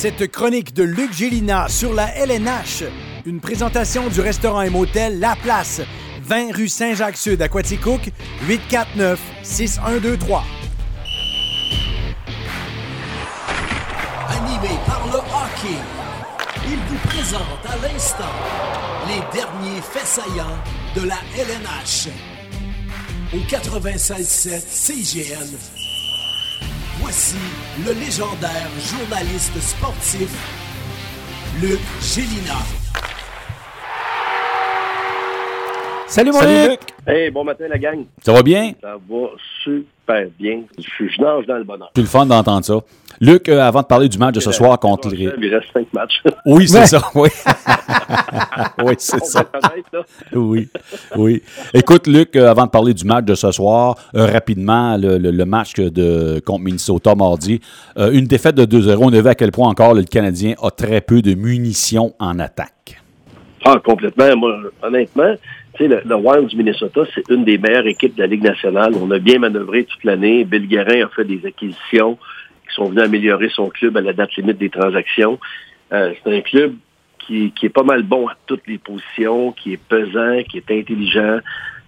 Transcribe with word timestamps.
Cette 0.00 0.30
chronique 0.30 0.74
de 0.74 0.84
Luc 0.84 1.12
Gélina 1.12 1.66
sur 1.68 1.92
la 1.92 2.14
LNH, 2.14 2.84
une 3.26 3.40
présentation 3.40 4.06
du 4.06 4.20
restaurant 4.20 4.62
et 4.62 4.70
motel 4.70 5.18
La 5.18 5.34
Place, 5.42 5.80
20 6.22 6.54
rue 6.54 6.68
Saint-Jacques-Sud 6.68 7.42
à 7.42 7.48
Quaticook, 7.48 8.12
849 8.46 9.20
6123. 9.42 10.44
Animé 14.28 14.68
par 14.86 15.04
le 15.08 15.18
hockey, 15.18 15.76
il 16.68 16.76
vous 16.76 17.08
présente 17.08 17.66
à 17.68 17.88
l'instant 17.88 18.24
les 19.08 19.36
derniers 19.36 19.80
faits 19.82 20.20
de 20.94 21.08
la 21.08 21.18
LNH. 21.36 22.06
Au 23.34 23.38
96.7 23.38 24.62
CGN, 24.64 25.77
voici 27.00 27.36
le 27.86 27.92
légendaire 27.92 28.68
journaliste 28.90 29.60
sportif 29.60 30.28
Luc 31.60 31.80
Gélina. 32.02 32.58
Salut 36.08 36.30
mon 36.32 36.38
Salut, 36.40 36.70
Luc! 36.70 36.80
Hey, 37.06 37.30
bon 37.30 37.44
matin, 37.44 37.64
la 37.68 37.78
gang. 37.78 38.04
Ça 38.24 38.32
va 38.32 38.42
bien? 38.42 38.72
Ça 38.80 38.94
va 39.08 39.26
super 39.62 40.26
bien. 40.38 40.62
Je, 40.78 40.82
suis- 40.82 41.10
je 41.10 41.20
nage 41.20 41.46
dans 41.46 41.56
le 41.58 41.64
bonheur. 41.64 41.90
C'est 41.94 42.00
le 42.00 42.08
fun 42.08 42.24
d'entendre 42.26 42.64
ça. 42.64 42.78
Luc, 43.20 43.48
euh, 43.48 43.60
avant 43.60 43.82
de 43.82 43.86
parler 43.86 44.08
du 44.08 44.16
match 44.16 44.34
de 44.36 44.40
ce 44.40 44.52
soir 44.52 44.78
contre 44.78 45.10
les... 45.10 45.28
Il 45.40 45.54
reste 45.54 45.68
cinq 45.72 45.92
matchs. 45.92 46.22
Oui, 46.46 46.66
c'est 46.68 46.78
Ouais. 46.78 46.86
ça, 46.86 47.02
oui. 47.14 47.28
oui, 48.84 48.94
c'est 48.98 49.22
ça. 49.24 49.44
Oui, 50.32 50.68
oui. 51.16 51.42
Écoute, 51.74 52.06
Luc, 52.06 52.34
euh, 52.36 52.48
avant 52.50 52.64
de 52.66 52.70
parler 52.70 52.94
du 52.94 53.04
match 53.04 53.24
de 53.24 53.34
ce 53.34 53.50
soir, 53.52 53.96
euh, 54.14 54.26
rapidement, 54.26 54.96
le, 54.96 55.18
le- 55.18 55.30
le 55.32 55.44
match 55.44 55.74
de, 55.74 56.40
contre 56.40 56.60
Minnesota 56.64 57.14
mardi, 57.14 57.60
euh, 57.98 58.12
une 58.12 58.26
défaite 58.26 58.54
de 58.54 58.64
2-0. 58.64 58.96
On 59.00 59.12
a 59.12 59.20
vu 59.20 59.28
à 59.28 59.34
quel 59.34 59.50
point 59.52 59.68
encore 59.68 59.92
le 59.94 60.04
Canadien 60.04 60.54
a 60.62 60.70
très 60.70 61.00
peu 61.02 61.20
de 61.22 61.34
munitions 61.34 62.14
en 62.18 62.38
attaque. 62.38 63.02
Ah, 63.64 63.76
complètement. 63.84 64.36
Moi, 64.36 64.52
honnêtement, 64.82 65.34
le, 65.86 66.00
le 66.04 66.16
Wild 66.16 66.46
du 66.46 66.56
Minnesota, 66.56 67.02
c'est 67.14 67.28
une 67.28 67.44
des 67.44 67.58
meilleures 67.58 67.86
équipes 67.86 68.16
de 68.16 68.22
la 68.22 68.26
Ligue 68.26 68.42
nationale. 68.42 68.94
On 69.00 69.10
a 69.10 69.18
bien 69.18 69.38
manœuvré 69.38 69.84
toute 69.84 70.02
l'année. 70.04 70.44
Bill 70.44 70.66
Guerin 70.66 71.04
a 71.04 71.08
fait 71.08 71.24
des 71.24 71.44
acquisitions 71.46 72.18
qui 72.68 72.74
sont 72.74 72.86
venues 72.86 73.02
améliorer 73.02 73.48
son 73.50 73.68
club 73.68 73.96
à 73.96 74.00
la 74.00 74.12
date 74.12 74.34
limite 74.36 74.58
des 74.58 74.70
transactions. 74.70 75.38
Euh, 75.92 76.12
c'est 76.24 76.36
un 76.36 76.40
club 76.40 76.74
qui, 77.28 77.52
qui 77.52 77.66
est 77.66 77.70
pas 77.70 77.84
mal 77.84 78.02
bon 78.02 78.26
à 78.26 78.36
toutes 78.46 78.66
les 78.66 78.78
positions, 78.78 79.52
qui 79.52 79.74
est 79.74 79.80
pesant, 79.88 80.42
qui 80.48 80.56
est 80.56 80.70
intelligent. 80.70 81.38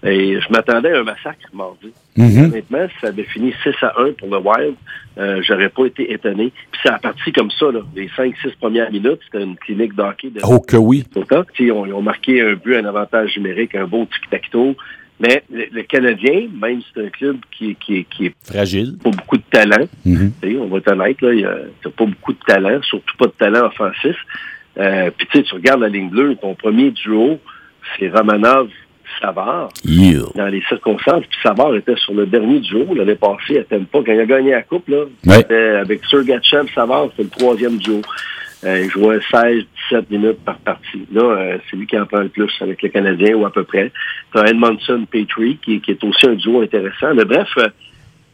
Et 0.03 0.41
je 0.41 0.51
m'attendais 0.53 0.93
à 0.93 1.01
un 1.01 1.03
massacre 1.03 1.49
mardi. 1.53 1.93
Honnêtement, 2.17 2.87
si 2.89 2.95
ça 3.01 3.09
avait 3.09 3.25
fini 3.25 3.53
6 3.63 3.71
à 3.83 3.95
1 4.01 4.13
pour 4.13 4.29
le 4.29 4.39
Wild, 4.39 4.75
euh, 5.19 5.43
j'aurais 5.43 5.69
pas 5.69 5.85
été 5.87 6.13
étonné. 6.13 6.53
Puis 6.71 6.81
ça 6.85 6.95
a 6.95 6.99
parti 6.99 7.33
comme 7.33 7.51
ça, 7.51 7.71
là. 7.73 7.81
Les 7.97 8.09
5-6 8.09 8.57
premières 8.61 8.91
minutes, 8.93 9.21
c'était 9.25 9.43
une 9.45 9.57
clinique 9.57 9.95
d'hockey 9.95 10.31
de 10.31 10.41
Oh 10.43 10.61
que 10.61 10.77
oui. 10.77 11.05
Ils 11.59 11.73
ont, 11.73 11.85
ils 11.87 11.93
ont 11.93 12.01
marqué 12.03 12.41
un 12.43 12.55
but, 12.55 12.77
un 12.77 12.85
avantage 12.87 13.37
numérique, 13.37 13.75
un 13.75 13.87
beau 13.87 14.07
tic-tac-toe. 14.07 14.75
Mais 15.23 15.43
le, 15.53 15.67
le 15.71 15.83
Canadien, 15.83 16.49
même 16.59 16.81
si 16.81 16.87
c'est 16.95 17.05
un 17.05 17.11
club 17.11 17.37
qui, 17.51 17.75
qui, 17.75 18.07
qui 18.07 18.27
est 18.27 18.35
Fragile. 18.43 18.97
pas 19.05 19.11
beaucoup 19.11 19.37
de 19.37 19.43
talent, 19.51 19.85
Mhm. 20.07 20.33
on 20.61 20.67
va 20.69 20.79
être 20.79 20.93
honnête, 20.93 21.21
là, 21.21 21.33
il 21.35 21.41
y 21.41 21.45
a 21.45 21.57
pas 21.95 22.07
beaucoup 22.07 22.33
de 22.33 22.39
talent, 22.47 22.81
surtout 22.85 23.17
pas 23.19 23.27
de 23.27 23.33
talent 23.33 23.67
offensif. 23.67 24.17
Euh, 24.79 25.11
Puis 25.17 25.27
tu 25.31 25.39
sais, 25.39 25.45
tu 25.45 25.55
regardes 25.55 25.81
la 25.81 25.89
ligne 25.89 26.09
bleue, 26.11 26.37
ton 26.37 26.55
premier 26.55 26.91
duo, 26.91 27.39
c'est 27.99 28.09
Romanov 28.09 28.69
Savard 29.21 29.69
Yeah. 29.85 30.21
dans 30.37 30.47
les 30.47 30.63
circonstances. 30.69 31.25
Puis 31.29 31.39
Savard 31.43 31.75
était 31.75 31.97
sur 31.97 32.15
le 32.15 32.27
dernier 32.27 32.61
duo 32.61 32.95
l'année 32.95 33.17
passée 33.17 33.59
à 33.59 33.65
Tampa. 33.65 33.99
Quand 34.07 34.13
il 34.13 34.21
a 34.21 34.27
gagné 34.27 34.51
la 34.53 34.63
Coupe, 34.63 34.89
là, 34.89 35.05
Ouais. 35.27 35.53
avec 35.81 36.05
Sergachev, 36.05 36.69
Savard, 36.75 37.09
c'était 37.11 37.25
le 37.25 37.29
troisième 37.31 37.77
duo. 37.79 38.01
Euh, 38.63 38.83
il 38.85 38.91
jouait 38.91 39.19
16, 39.33 39.65
17 39.91 40.11
minutes 40.11 40.45
par 40.45 40.59
partie. 40.59 41.07
Là, 41.13 41.23
euh, 41.23 41.59
c'est 41.69 41.77
lui 41.79 41.87
qui 41.87 41.99
en 41.99 42.05
prend 42.07 42.21
le 42.21 42.29
plus 42.29 42.51
avec 42.61 42.83
le 42.83 42.91
Canadien, 42.91 43.35
ou 43.35 43.47
à 43.47 43.51
peu 43.51 43.65
près. 43.65 43.91
T'as 44.35 44.45
Edmondson 44.45 45.07
Petrie, 45.11 45.59
qui, 45.65 45.81
qui 45.81 45.93
est 45.93 46.05
aussi 46.05 46.27
un 46.27 46.35
duo 46.35 46.61
intéressant. 46.61 47.15
Mais 47.15 47.25
bref, 47.25 47.49
euh, 47.57 47.63
le 47.65 47.71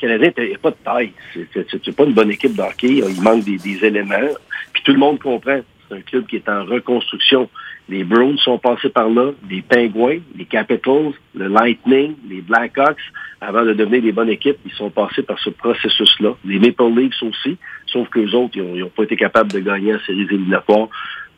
Canadien 0.00 0.32
n'a 0.36 0.58
pas 0.58 0.70
de 0.72 0.76
taille. 0.84 1.12
C'est 1.54 1.96
pas 1.96 2.04
une 2.04 2.12
bonne 2.12 2.32
équipe 2.32 2.54
d'hockey. 2.56 3.02
Il 3.08 3.22
manque 3.22 3.44
des, 3.44 3.56
des 3.56 3.84
éléments. 3.86 4.28
Puis 4.72 4.82
tout 4.84 4.92
le 4.92 4.98
monde 4.98 5.20
comprend. 5.20 5.60
C'est 5.88 5.96
un 5.96 6.00
club 6.00 6.26
qui 6.26 6.36
est 6.36 6.48
en 6.48 6.64
reconstruction. 6.64 7.48
Les 7.88 8.02
Browns 8.02 8.38
sont 8.38 8.58
passés 8.58 8.88
par 8.88 9.08
là, 9.08 9.30
les 9.48 9.62
Penguins, 9.62 10.18
les 10.36 10.44
Capitals, 10.44 11.12
le 11.34 11.46
Lightning, 11.48 12.14
les 12.28 12.40
Blackhawks, 12.40 12.98
avant 13.40 13.64
de 13.64 13.72
devenir 13.74 14.02
des 14.02 14.12
bonnes 14.12 14.30
équipes, 14.30 14.56
ils 14.64 14.72
sont 14.72 14.90
passés 14.90 15.22
par 15.22 15.38
ce 15.38 15.50
processus-là. 15.50 16.34
Les 16.44 16.58
Maple 16.58 16.90
Leafs 16.96 17.22
aussi, 17.22 17.56
sauf 17.86 18.08
qu'eux 18.08 18.30
autres, 18.32 18.56
ils 18.56 18.80
n'ont 18.80 18.88
pas 18.88 19.04
été 19.04 19.14
capables 19.16 19.52
de 19.52 19.60
gagner 19.60 19.94
en 19.94 19.98
séries 20.00 20.22
éliminatoires 20.28 20.88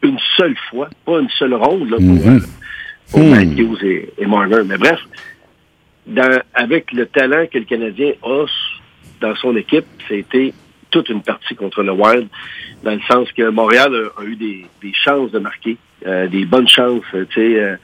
une 0.02 0.18
seule 0.36 0.56
fois, 0.70 0.88
pas 1.04 1.18
une 1.20 1.28
seule 1.30 1.54
ronde 1.54 1.90
là, 1.90 1.96
pour, 1.96 2.06
Mhm. 2.06 2.36
euh, 2.36 2.40
pour 3.10 3.20
Hmm. 3.20 3.30
Matthews 3.30 3.78
et, 3.84 4.08
et 4.16 4.26
Marner. 4.26 4.62
Mais 4.64 4.78
bref, 4.78 5.00
dans- 6.06 6.40
avec 6.54 6.92
le 6.92 7.06
talent 7.06 7.46
que 7.52 7.58
le 7.58 7.64
Canadien 7.64 8.12
a 8.22 8.44
dans 9.20 9.34
son 9.36 9.56
équipe, 9.56 9.84
c'était 10.08 10.54
toute 10.90 11.08
une 11.08 11.22
partie 11.22 11.54
contre 11.54 11.82
le 11.82 11.92
Wild, 11.92 12.28
dans 12.82 12.92
le 12.92 13.00
sens 13.10 13.30
que 13.32 13.48
Montréal 13.50 14.10
a, 14.16 14.24
eu 14.24 14.36
des, 14.36 14.66
chances 14.92 15.30
de 15.30 15.38
marquer, 15.38 15.76
euh, 16.06 16.26
des 16.28 16.44
bonnes 16.44 16.68
chances. 16.68 17.02
euh, 17.14 17.26
euh, 17.38 17.76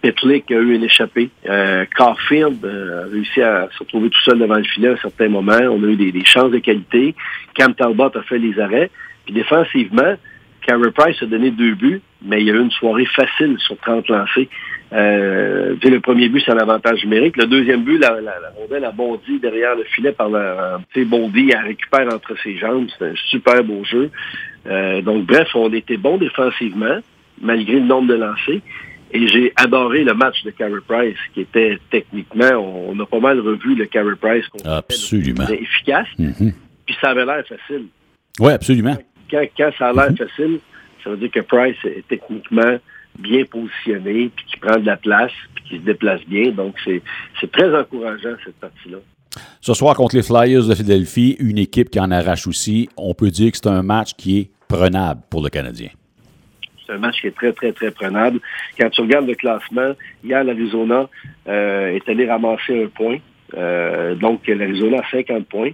Petlick 0.00 0.50
a 0.50 0.54
eu 0.54 0.74
une 0.74 0.84
échappée. 0.84 1.30
Euh, 1.48 1.84
Caulfield 1.96 2.64
euh, 2.64 3.04
a 3.04 3.10
réussi 3.10 3.42
à 3.42 3.68
se 3.72 3.80
retrouver 3.80 4.10
tout 4.10 4.22
seul 4.22 4.38
devant 4.38 4.56
le 4.56 4.64
filet 4.64 4.88
à 4.88 4.92
un 4.92 4.96
certain 4.96 5.28
moment. 5.28 5.58
On 5.62 5.82
a 5.82 5.86
eu 5.86 5.96
des, 5.96 6.12
des 6.12 6.24
chances 6.24 6.52
de 6.52 6.58
qualité. 6.58 7.14
Cam 7.54 7.74
Talbot 7.74 8.16
a 8.16 8.22
fait 8.22 8.38
les 8.38 8.58
arrêts. 8.60 8.90
Puis 9.24 9.34
défensivement, 9.34 10.14
Carey 10.68 10.90
Price 10.94 11.16
a 11.22 11.26
donné 11.26 11.50
deux 11.50 11.74
buts, 11.74 12.02
mais 12.22 12.42
il 12.42 12.46
y 12.46 12.50
a 12.50 12.54
eu 12.54 12.60
une 12.60 12.70
soirée 12.70 13.06
facile 13.06 13.56
sur 13.58 13.78
30 13.78 14.06
lancés. 14.08 14.48
Euh, 14.92 15.74
le 15.82 15.98
premier 16.00 16.28
but, 16.28 16.42
c'est 16.44 16.52
un 16.52 16.58
avantage 16.58 17.02
numérique. 17.04 17.38
Le 17.38 17.46
deuxième 17.46 17.84
but, 17.84 17.96
la, 17.98 18.10
la, 18.20 18.20
la 18.38 18.50
rondelle 18.54 18.84
a 18.84 18.90
bondi 18.92 19.38
derrière 19.40 19.74
le 19.76 19.84
filet 19.84 20.12
par 20.12 20.28
la... 20.28 20.78
Sais, 20.92 21.06
Bondy, 21.06 21.50
elle 21.54 21.64
récupère 21.68 22.06
entre 22.12 22.34
ses 22.42 22.58
jambes. 22.58 22.86
C'est 22.98 23.06
un 23.06 23.14
super 23.30 23.64
beau 23.64 23.82
jeu. 23.84 24.10
Euh, 24.66 25.00
donc, 25.00 25.24
bref, 25.24 25.48
on 25.54 25.72
était 25.72 25.96
bon 25.96 26.18
défensivement, 26.18 26.98
malgré 27.40 27.74
le 27.80 27.86
nombre 27.86 28.08
de 28.08 28.14
lancés. 28.14 28.60
Et 29.12 29.26
j'ai 29.26 29.52
adoré 29.56 30.04
le 30.04 30.12
match 30.12 30.42
de 30.44 30.50
Carey 30.50 30.80
Price, 30.86 31.16
qui 31.32 31.40
était 31.40 31.78
techniquement, 31.90 32.50
on, 32.58 32.92
on 32.94 33.00
a 33.00 33.06
pas 33.06 33.20
mal 33.20 33.40
revu 33.40 33.74
le 33.74 33.86
Carey 33.86 34.16
Price 34.20 34.46
qu'on 34.48 34.68
Absolument. 34.70 35.46
le- 35.48 35.62
efficace. 35.62 36.08
Mhm. 36.18 36.52
Puis 36.84 36.96
ça 37.00 37.10
avait 37.10 37.24
l'air 37.24 37.42
facile. 37.46 37.86
Oui, 38.40 38.52
absolument. 38.52 38.96
Quand, 39.30 39.44
quand 39.56 39.70
ça 39.78 39.88
a 39.88 39.92
l'air 39.92 40.16
facile, 40.16 40.60
ça 41.02 41.10
veut 41.10 41.16
dire 41.16 41.30
que 41.30 41.40
Price 41.40 41.76
est 41.84 42.06
techniquement 42.08 42.78
bien 43.18 43.44
positionné, 43.44 44.30
puis 44.34 44.44
qu'il 44.46 44.60
prend 44.60 44.78
de 44.78 44.86
la 44.86 44.96
place, 44.96 45.32
puis 45.54 45.64
qu'il 45.64 45.78
se 45.80 45.84
déplace 45.84 46.20
bien. 46.26 46.50
Donc, 46.50 46.76
c'est 46.84 47.02
c'est 47.40 47.50
très 47.50 47.74
encourageant, 47.74 48.36
cette 48.44 48.56
partie-là. 48.56 48.98
Ce 49.60 49.74
soir 49.74 49.94
contre 49.94 50.16
les 50.16 50.22
Flyers 50.22 50.66
de 50.66 50.74
Philadelphie, 50.74 51.36
une 51.38 51.58
équipe 51.58 51.90
qui 51.90 52.00
en 52.00 52.10
arrache 52.10 52.46
aussi. 52.46 52.88
On 52.96 53.14
peut 53.14 53.30
dire 53.30 53.52
que 53.52 53.58
c'est 53.58 53.68
un 53.68 53.82
match 53.82 54.14
qui 54.14 54.38
est 54.38 54.50
prenable 54.68 55.20
pour 55.30 55.42
le 55.42 55.48
Canadien. 55.48 55.90
C'est 56.86 56.94
un 56.94 56.98
match 56.98 57.20
qui 57.20 57.26
est 57.26 57.36
très, 57.36 57.52
très, 57.52 57.72
très 57.72 57.90
prenable. 57.90 58.40
Quand 58.78 58.88
tu 58.88 59.02
regardes 59.02 59.26
le 59.26 59.34
classement, 59.34 59.92
hier, 60.24 60.42
l'Arizona 60.42 61.08
euh, 61.46 61.94
est 61.94 62.08
allé 62.08 62.28
ramasser 62.28 62.84
un 62.84 62.88
point. 62.88 63.18
Euh, 63.56 64.14
donc, 64.14 64.46
l'Arizona 64.46 64.98
a 64.98 65.10
50 65.10 65.46
points. 65.46 65.72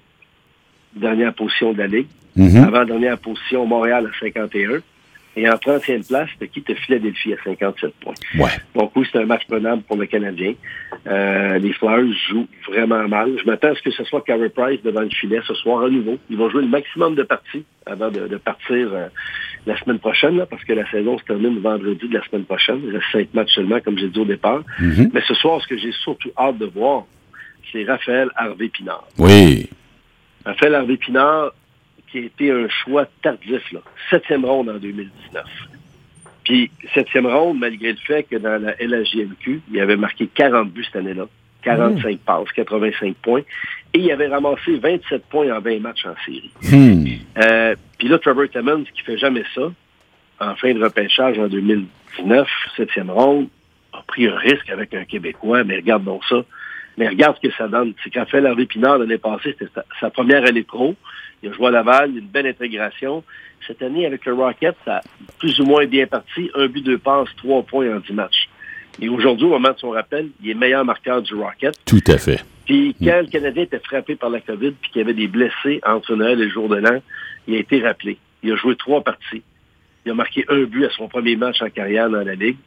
Dernière 0.96 1.34
position 1.34 1.72
de 1.72 1.78
la 1.78 1.86
Ligue. 1.86 2.08
Mhm. 2.36 2.64
Avant-dernière 2.64 3.18
position, 3.18 3.66
Montréal 3.66 4.10
à 4.12 4.18
51. 4.18 4.80
Et 5.36 5.48
en 5.48 5.54
30e 5.54 6.06
place, 6.06 6.28
c'était 6.32 6.48
qui? 6.48 6.60
C'était 6.60 6.80
Philadelphie 6.80 7.32
à 7.32 7.36
57 7.42 7.92
points. 8.00 8.14
Ouais. 8.38 8.50
Donc 8.74 8.92
oui, 8.94 9.04
c'est 9.10 9.18
un 9.18 9.26
match 9.26 9.44
prenable 9.48 9.82
pour 9.82 9.96
le 9.96 10.06
Canadien. 10.06 10.54
Euh, 11.08 11.58
les 11.58 11.72
Flyers 11.72 12.12
jouent 12.28 12.46
vraiment 12.68 13.08
mal. 13.08 13.32
Je 13.40 13.44
m'attends 13.44 13.72
à 13.72 13.74
ce 13.74 13.82
que 13.82 13.90
ce 13.90 14.04
soit 14.04 14.20
Carey 14.22 14.48
Price 14.48 14.80
devant 14.84 15.00
le 15.00 15.10
filet 15.10 15.40
ce 15.46 15.54
soir 15.54 15.84
à 15.84 15.90
nouveau. 15.90 16.18
Ils 16.30 16.36
vont 16.36 16.48
jouer 16.50 16.62
le 16.62 16.68
maximum 16.68 17.16
de 17.16 17.24
parties 17.24 17.64
avant 17.84 18.10
de, 18.10 18.28
de 18.28 18.36
partir 18.36 18.88
euh, 18.92 19.08
la 19.66 19.76
semaine 19.80 19.98
prochaine, 19.98 20.36
là, 20.36 20.46
parce 20.46 20.62
que 20.62 20.72
la 20.72 20.88
saison 20.90 21.18
se 21.18 21.24
termine 21.24 21.58
vendredi 21.58 22.08
de 22.08 22.14
la 22.14 22.24
semaine 22.26 22.44
prochaine. 22.44 22.80
Il 22.84 22.92
reste 22.92 23.06
cinq 23.10 23.34
matchs 23.34 23.54
seulement, 23.54 23.80
comme 23.80 23.98
j'ai 23.98 24.08
dit 24.08 24.20
au 24.20 24.24
départ. 24.24 24.62
Mhm. 24.78 25.10
Mais 25.12 25.20
ce 25.26 25.34
soir, 25.34 25.60
ce 25.60 25.66
que 25.66 25.76
j'ai 25.76 25.92
surtout 26.04 26.30
hâte 26.38 26.58
de 26.58 26.66
voir, 26.66 27.06
c'est 27.72 27.82
Raphaël 27.84 28.28
Harvey-Pinard. 28.36 29.08
Oui. 29.18 29.68
Raphaël 30.44 30.74
Harvey-Pinard, 30.74 31.52
qui 32.10 32.18
a 32.18 32.20
été 32.22 32.50
un 32.50 32.68
choix 32.68 33.06
tardif, 33.22 33.72
là. 33.72 33.80
Septième 34.10 34.44
ronde 34.44 34.68
en 34.68 34.78
2019. 34.78 35.44
Puis, 36.44 36.70
septième 36.92 37.26
ronde, 37.26 37.58
malgré 37.58 37.92
le 37.92 37.98
fait 37.98 38.24
que 38.24 38.36
dans 38.36 38.62
la 38.62 38.74
LHJMQ, 38.78 39.62
il 39.72 39.80
avait 39.80 39.96
marqué 39.96 40.26
40 40.26 40.70
buts 40.70 40.84
cette 40.84 40.96
année-là. 40.96 41.26
45 41.62 42.18
passes, 42.18 42.52
85 42.54 43.16
points. 43.16 43.42
Et 43.94 44.00
il 44.00 44.10
avait 44.10 44.28
ramassé 44.28 44.76
27 44.76 45.24
points 45.26 45.50
en 45.56 45.60
20 45.60 45.80
matchs 45.80 46.04
en 46.04 46.14
série. 46.24 46.52
Hmm. 46.62 47.06
Euh, 47.38 47.74
Puis 47.98 48.08
là, 48.08 48.18
Trevor 48.18 48.48
Timmons, 48.50 48.84
qui 48.94 49.02
fait 49.02 49.16
jamais 49.16 49.44
ça, 49.54 49.72
en 50.40 50.54
fin 50.56 50.74
de 50.74 50.82
repêchage 50.84 51.38
en 51.38 51.48
2019, 51.48 52.48
septième 52.76 53.10
ronde, 53.10 53.48
a 53.92 54.02
pris 54.06 54.26
un 54.26 54.36
risque 54.36 54.68
avec 54.68 54.92
un 54.94 55.04
Québécois, 55.04 55.64
mais 55.64 55.76
regarde 55.76 56.04
donc 56.04 56.24
ça. 56.28 56.44
Mais 56.96 57.08
regarde 57.08 57.36
ce 57.42 57.48
que 57.48 57.54
ça 57.54 57.68
donne. 57.68 57.94
C'est 58.02 58.10
qu'en 58.10 58.26
fait, 58.26 58.40
Larry 58.40 58.66
Pinard, 58.66 58.98
l'année 58.98 59.18
passée, 59.18 59.56
c'était 59.58 59.72
sa, 59.74 59.84
sa 60.00 60.10
première 60.10 60.44
année 60.44 60.62
pro. 60.62 60.94
Il 61.42 61.50
a 61.50 61.52
joué 61.52 61.68
à 61.68 61.70
Laval, 61.70 62.16
une 62.16 62.26
belle 62.26 62.46
intégration. 62.46 63.24
Cette 63.66 63.82
année, 63.82 64.06
avec 64.06 64.24
le 64.24 64.34
Rocket, 64.34 64.76
ça 64.84 64.96
a 64.96 65.02
plus 65.38 65.58
ou 65.60 65.64
moins 65.64 65.86
bien 65.86 66.06
parti. 66.06 66.50
Un 66.54 66.66
but, 66.66 66.82
deux 66.82 66.98
passes, 66.98 67.28
trois 67.36 67.62
points 67.62 67.94
en 67.94 68.00
dix 68.00 68.12
matchs. 68.12 68.48
Et 69.00 69.08
aujourd'hui, 69.08 69.46
au 69.46 69.50
moment 69.50 69.72
de 69.72 69.78
son 69.78 69.90
rappel, 69.90 70.28
il 70.42 70.50
est 70.50 70.54
meilleur 70.54 70.84
marqueur 70.84 71.20
du 71.22 71.34
Rocket. 71.34 71.74
Tout 71.84 72.04
à 72.06 72.18
fait. 72.18 72.44
Puis 72.64 72.96
quand 73.02 73.20
le 73.20 73.26
Canadien 73.26 73.64
était 73.64 73.80
frappé 73.80 74.14
par 74.16 74.30
la 74.30 74.40
COVID, 74.40 74.72
puis 74.72 74.90
qu'il 74.90 75.00
y 75.00 75.04
avait 75.04 75.14
des 75.14 75.28
blessés 75.28 75.80
entre 75.84 76.14
Noël 76.14 76.40
et 76.40 76.44
le 76.44 76.50
jour 76.50 76.68
de 76.68 76.76
l'an, 76.76 77.00
il 77.46 77.56
a 77.56 77.58
été 77.58 77.82
rappelé. 77.82 78.18
Il 78.42 78.52
a 78.52 78.56
joué 78.56 78.76
trois 78.76 79.02
parties. 79.02 79.42
Il 80.06 80.12
a 80.12 80.14
marqué 80.14 80.44
un 80.48 80.62
but 80.64 80.84
à 80.84 80.90
son 80.90 81.08
premier 81.08 81.36
match 81.36 81.60
en 81.60 81.68
carrière 81.68 82.08
dans 82.08 82.22
la 82.22 82.34
Ligue. 82.34 82.58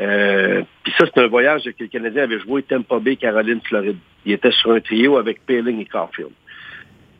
Euh, 0.00 0.62
puis 0.84 0.92
ça, 0.96 1.06
c'est 1.06 1.20
un 1.20 1.26
voyage 1.26 1.64
que 1.64 1.70
le 1.82 1.88
Canadien 1.88 2.22
avait 2.24 2.38
joué 2.38 2.62
Tampa 2.62 2.98
Bay, 3.00 3.16
Caroline, 3.16 3.60
Floride. 3.64 3.96
Il 4.24 4.32
était 4.32 4.52
sur 4.52 4.70
un 4.72 4.80
trio 4.80 5.16
avec 5.16 5.44
Paling 5.46 5.80
et 5.80 5.84
Caulfield. 5.86 6.30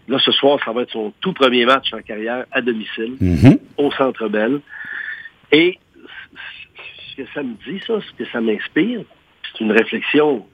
Là, 0.07 0.19
ce 0.21 0.31
soir, 0.33 0.59
ça 0.65 0.73
va 0.73 0.83
être 0.83 0.93
son 0.93 1.13
tout 1.21 1.33
premier 1.33 1.67
match 1.67 1.93
en 1.93 2.01
carrière 2.01 2.47
à 2.53 2.61
domicile, 2.63 3.17
Mhm. 3.21 3.59
au 3.77 3.91
Centre 3.93 4.29
Bell. 4.29 4.61
Et 5.53 5.79
ce 7.11 7.23
que 7.23 7.29
ça 7.35 7.43
me 7.43 7.55
dit, 7.67 7.81
ça, 7.87 7.95
ce 8.01 8.13
que 8.23 8.25
ça 8.31 8.41
m'inspire, 8.41 9.01
c'est 9.43 9.65
une 9.65 9.73
réflexion 9.73 10.47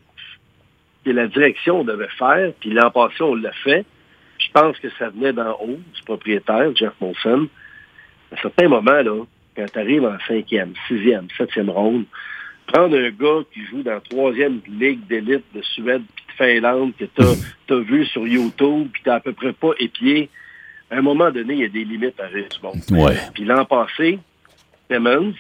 que 1.05 1.11
la 1.11 1.27
direction 1.29 1.85
devait 1.85 2.09
faire, 2.19 2.53
puis 2.61 2.71
l'an 2.71 2.91
passé, 2.91 3.21
on 3.21 3.35
l'a 3.35 3.53
fait. 3.53 3.85
Je 4.39 4.47
pense 4.53 4.79
que 4.79 4.89
ça 4.99 5.11
venait 5.11 5.33
d'en 5.33 5.53
haut, 5.61 5.79
du 5.95 6.03
propriétaire, 6.07 6.75
Jeff 6.75 6.93
Molson. 7.01 7.49
À 8.33 8.37
un 8.37 8.41
certain 8.41 8.69
moment, 8.69 9.03
là, 9.03 9.25
quand 9.57 9.67
tu 9.73 9.79
arrives 9.79 10.05
en 10.05 10.19
cinquième, 10.27 10.75
sixième, 10.89 11.29
septième 11.37 11.71
ronde, 11.71 12.05
prendre 12.67 12.97
un 12.97 13.11
gars 13.11 13.45
qui 13.53 13.65
joue 13.65 13.83
dans 13.83 13.93
la 13.93 14.01
troisième 14.01 14.61
ligue 14.67 15.07
d'élite 15.07 15.45
de 15.55 15.63
Suède 15.63 16.03
puis 16.15 16.25
de 16.27 16.33
Finlande 16.33 16.93
que 16.99 17.05
tu 17.05 17.73
as, 17.73 17.79
vu 17.79 18.07
sur 18.07 18.27
YouTube 18.27 18.89
puis 18.93 19.03
tu 19.03 19.11
à 19.11 19.21
peu 19.21 19.33
près 19.33 19.53
pas 19.53 19.73
épié, 19.79 20.31
à 20.91 20.97
un 20.99 21.03
moment 21.03 21.31
donné, 21.31 21.55
il 21.55 21.61
y 21.61 21.65
a 21.65 21.69
des 21.69 21.85
limites 21.85 22.21
à 22.21 22.27
rire 22.27 22.49
du 22.49 22.63
monde. 22.63 22.81
Puis 23.35 23.45
l'an 23.45 23.65
passé, 23.65 24.19
Simmons 24.91 25.35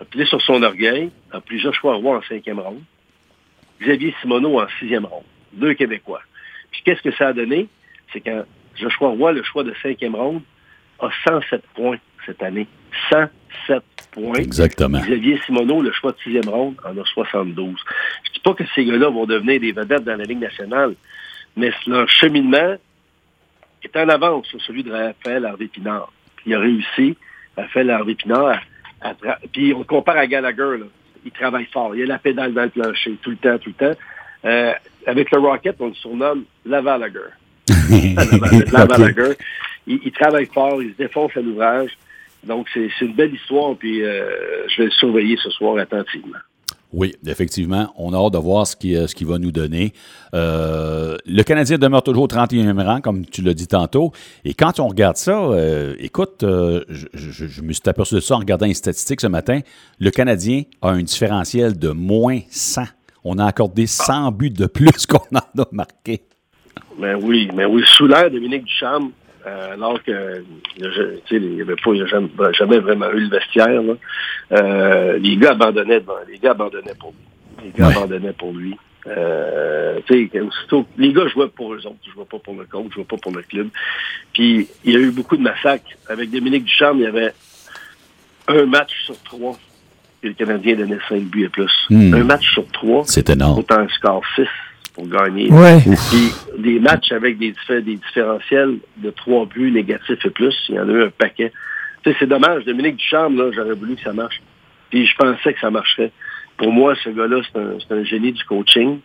a 0.00 0.04
plié 0.04 0.26
sur 0.26 0.40
son 0.42 0.62
orgueil, 0.62 1.10
a 1.32 1.40
pris 1.40 1.58
Joshua 1.58 1.94
Roy 1.94 2.18
en 2.18 2.22
cinquième 2.22 2.60
ronde, 2.60 2.82
Xavier 3.80 4.14
Simoneau 4.20 4.60
en 4.60 4.66
sixième 4.78 5.04
ronde, 5.04 5.24
deux 5.52 5.74
Québécois. 5.74 6.22
Puis 6.70 6.82
qu'est-ce 6.84 7.02
que 7.02 7.12
ça 7.12 7.28
a 7.28 7.32
donné? 7.32 7.68
C'est 8.12 8.20
quand 8.20 8.44
Joshua 8.76 9.08
Roy, 9.08 9.32
le 9.32 9.42
choix 9.42 9.64
de 9.64 9.74
cinquième 9.82 10.14
ronde, 10.14 10.42
a 11.00 11.08
107 11.26 11.62
points 11.74 11.98
cette 12.26 12.42
année. 12.42 12.66
107 13.10 13.82
points. 14.12 14.34
Exactement. 14.38 14.98
Xavier 15.00 15.38
Simoneau, 15.46 15.82
le 15.82 15.92
choix 15.92 16.12
de 16.12 16.18
sixième 16.18 16.48
ronde, 16.48 16.76
en 16.84 16.96
a 16.96 17.04
72. 17.04 17.76
Je 18.26 18.32
dis 18.32 18.40
pas 18.40 18.54
que 18.54 18.64
ces 18.74 18.84
gars-là 18.84 19.08
vont 19.08 19.26
devenir 19.26 19.60
des 19.60 19.72
vedettes 19.72 20.04
dans 20.04 20.16
la 20.16 20.24
Ligue 20.24 20.40
nationale, 20.40 20.94
mais 21.56 21.70
leur 21.86 22.08
cheminement 22.08 22.76
est 23.82 23.96
en 23.96 24.08
avance 24.08 24.46
sur 24.46 24.60
celui 24.62 24.82
de 24.82 24.90
Raphaël 24.92 25.44
Harvey-Pinard. 25.46 26.12
Il 26.46 26.54
a 26.54 26.58
réussi, 26.58 27.16
Raphaël 27.56 27.90
Harvey-Pinard, 27.90 28.60
à, 29.00 29.08
à 29.08 29.12
tra- 29.14 29.38
puis 29.52 29.72
on 29.74 29.78
le 29.78 29.84
compare 29.84 30.16
à 30.16 30.26
Gallagher, 30.26 30.78
là. 30.78 30.86
il 31.24 31.30
travaille 31.30 31.66
fort, 31.66 31.94
il 31.94 32.02
a 32.02 32.06
la 32.06 32.18
pédale 32.18 32.52
dans 32.54 32.62
le 32.64 32.70
plancher, 32.70 33.16
tout 33.22 33.30
le 33.30 33.36
temps, 33.36 33.58
tout 33.58 33.72
le 33.78 33.92
temps. 33.92 33.98
Euh, 34.44 34.72
avec 35.06 35.30
le 35.30 35.38
Rocket, 35.38 35.76
on 35.80 35.88
le 35.88 35.94
surnomme 35.94 36.44
Lavalager. 36.64 37.18
Lavalager. 38.72 39.36
Il, 39.88 39.98
il 40.04 40.12
travaille 40.12 40.46
fort, 40.46 40.80
il 40.82 40.92
se 40.92 40.96
défonce 40.98 41.32
à 41.36 41.40
l'ouvrage. 41.40 41.90
Donc, 42.44 42.68
c'est 42.72 42.88
une 43.00 43.14
belle 43.14 43.34
histoire, 43.34 43.74
puis 43.76 44.02
euh, 44.02 44.22
je 44.68 44.82
vais 44.82 44.84
le 44.84 44.90
surveiller 44.92 45.36
ce 45.42 45.50
soir 45.50 45.76
attentivement. 45.78 46.38
Oui, 46.92 47.14
effectivement. 47.26 47.92
On 47.98 48.14
a 48.14 48.16
hâte 48.16 48.32
de 48.32 48.38
voir 48.38 48.66
ce 48.66 48.74
qu'il 48.74 49.06
ce 49.08 49.14
qu'il 49.14 49.26
va 49.26 49.38
nous 49.38 49.50
donner. 49.52 49.92
Euh, 50.34 51.16
le 51.26 51.42
Canadien 51.42 51.76
demeure 51.76 52.02
toujours 52.02 52.22
au 52.24 52.28
31e 52.28 52.82
rang, 52.82 53.00
comme 53.02 53.26
tu 53.26 53.42
l'as 53.42 53.52
dit 53.52 53.66
tantôt. 53.66 54.12
Et 54.46 54.54
quand 54.54 54.80
on 54.80 54.88
regarde 54.88 55.16
ça, 55.16 55.38
euh, 55.38 55.94
écoute, 55.98 56.44
euh, 56.44 56.84
je, 56.88 57.06
je- 57.12 57.46
je 57.46 57.60
me 57.62 57.72
suis 57.74 57.82
aperçu 57.86 58.14
de 58.14 58.20
ça 58.20 58.36
en 58.36 58.38
regardant 58.38 58.64
les 58.66 58.72
statistiques 58.74 59.20
ce 59.20 59.26
matin. 59.26 59.60
Le 59.98 60.10
Canadien 60.10 60.62
a 60.80 60.90
un 60.90 61.02
différentiel 61.02 61.78
de 61.78 61.90
moins 61.90 62.38
100. 62.48 62.84
On 63.24 63.36
a 63.38 63.44
accordé 63.44 63.86
100 63.86 64.32
buts 64.32 64.48
de 64.48 64.66
plus 64.66 65.04
qu'on 65.06 65.18
en 65.36 65.60
a 65.62 65.66
marqué. 65.72 66.22
Mais 66.98 67.14
oui, 67.14 67.50
mais 67.54 67.66
oui, 67.66 67.82
sous 67.96 68.06
l'air 68.06 68.30
Dominique 68.30 68.64
Ducharme, 68.64 69.10
euh, 69.48 69.72
alors 69.74 70.02
que 70.02 70.42
il 70.76 71.40
n'y 71.54 71.60
avait 71.62 71.74
pas, 71.76 71.90
il 71.92 71.98
y 71.98 72.02
a 72.02 72.06
jamais, 72.06 72.28
jamais 72.52 72.78
vraiment 72.78 73.10
eu 73.10 73.20
le 73.20 73.28
vestiaire. 73.28 73.82
Là. 73.82 73.94
Euh, 74.52 75.18
les 75.18 75.36
gars 75.36 75.52
abandonnaient 75.52 76.00
devant, 76.00 76.14
les 76.30 76.38
gars 76.38 76.50
abandonnaient 76.52 76.94
pour 76.98 77.12
lui. 77.12 77.64
Les 77.64 77.70
gars 77.72 77.88
Ouais. 77.88 77.96
abandonnaient 77.96 78.32
pour 78.32 78.52
lui. 78.52 78.76
Euh, 79.06 80.00
aussitôt- 80.46 80.86
les 80.98 81.12
gars 81.12 81.26
jouaient 81.28 81.48
pour 81.48 81.72
eux 81.72 81.86
autres, 81.86 81.96
ils 82.06 82.12
jouaient 82.12 82.24
pas 82.30 82.38
pour 82.38 82.54
le 82.54 82.64
coach, 82.66 82.86
ils 82.90 82.92
jouaient 82.92 83.04
pas 83.04 83.16
pour 83.16 83.32
le 83.32 83.42
club. 83.42 83.68
Puis 84.34 84.68
il 84.84 84.92
y 84.92 84.96
a 84.96 85.00
eu 85.00 85.10
beaucoup 85.10 85.36
de 85.36 85.42
massacres. 85.42 85.90
Avec 86.08 86.30
Dominique 86.30 86.64
Ducharme, 86.64 86.98
il 86.98 87.04
y 87.04 87.06
avait 87.06 87.32
un 88.48 88.66
match 88.66 88.92
sur 89.04 89.18
trois 89.22 89.56
que 90.22 90.28
le 90.28 90.34
Canadien 90.34 90.74
donnait 90.76 90.98
cinq 91.08 91.22
buts 91.22 91.44
et 91.44 91.48
plus. 91.48 91.70
Hmm. 91.90 92.12
Un 92.14 92.24
match 92.24 92.50
sur 92.52 92.66
trois, 92.68 93.04
C'est 93.06 93.30
énorme. 93.30 93.58
autant 93.60 93.78
un 93.78 93.88
score 93.88 94.22
6 94.34 94.46
pour 94.98 95.06
gagner. 95.08 95.48
Ouais. 95.50 95.78
Puis 95.80 96.32
des 96.62 96.80
matchs 96.80 97.12
avec 97.12 97.38
des, 97.38 97.54
des 97.68 97.96
différentiels 97.96 98.78
de 98.96 99.10
trois 99.10 99.46
buts 99.46 99.70
négatifs 99.70 100.24
et 100.24 100.30
plus, 100.30 100.56
il 100.68 100.74
y 100.74 100.80
en 100.80 100.88
a 100.88 100.92
eu 100.92 101.02
un 101.04 101.10
paquet. 101.10 101.52
Tu 102.02 102.10
sais, 102.10 102.16
c'est 102.18 102.26
dommage. 102.26 102.64
Dominique 102.64 102.96
Ducharme, 102.96 103.36
là, 103.36 103.50
j'aurais 103.54 103.74
voulu 103.74 103.94
que 103.94 104.02
ça 104.02 104.12
marche. 104.12 104.40
Puis 104.90 105.06
je 105.06 105.14
pensais 105.16 105.54
que 105.54 105.60
ça 105.60 105.70
marcherait. 105.70 106.10
Pour 106.56 106.72
moi, 106.72 106.94
ce 107.04 107.10
gars-là, 107.10 107.40
c'est 107.44 107.58
un, 107.60 107.74
c'est 107.78 107.94
un 107.94 108.02
génie 108.02 108.32
du 108.32 108.42
coaching. 108.44 108.98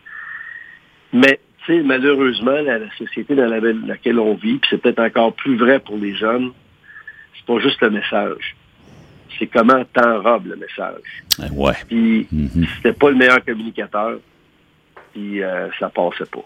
Mais, 1.11 1.39
tu 1.65 1.75
sais, 1.77 1.83
malheureusement, 1.83 2.51
la, 2.63 2.79
la 2.79 2.91
société 2.97 3.35
dans 3.35 3.45
la- 3.45 3.59
laquelle 3.59 4.17
on 4.19 4.33
vit, 4.33 4.55
puis 4.57 4.67
c'est 4.71 4.81
peut-être 4.81 4.99
encore 4.99 5.33
plus 5.33 5.55
vrai 5.57 5.79
pour 5.79 5.97
les 5.97 6.15
jeunes, 6.15 6.51
c'est 7.35 7.45
pas 7.45 7.59
juste 7.59 7.79
le 7.81 7.91
message. 7.91 8.55
C'est 9.37 9.47
comment 9.47 9.83
t'enrobes 9.93 10.47
le 10.47 10.55
message. 10.55 11.51
Ouais. 11.55 11.73
Puis 11.87 12.27
Mhm. 12.31 12.65
c'était 12.77 12.93
pas 12.93 13.09
le 13.11 13.15
meilleur 13.15 13.43
communicateur. 13.45 14.17
Puis 15.13 15.41
euh, 15.43 15.69
ça 15.79 15.89
passait 15.89 16.25
pas. 16.25 16.45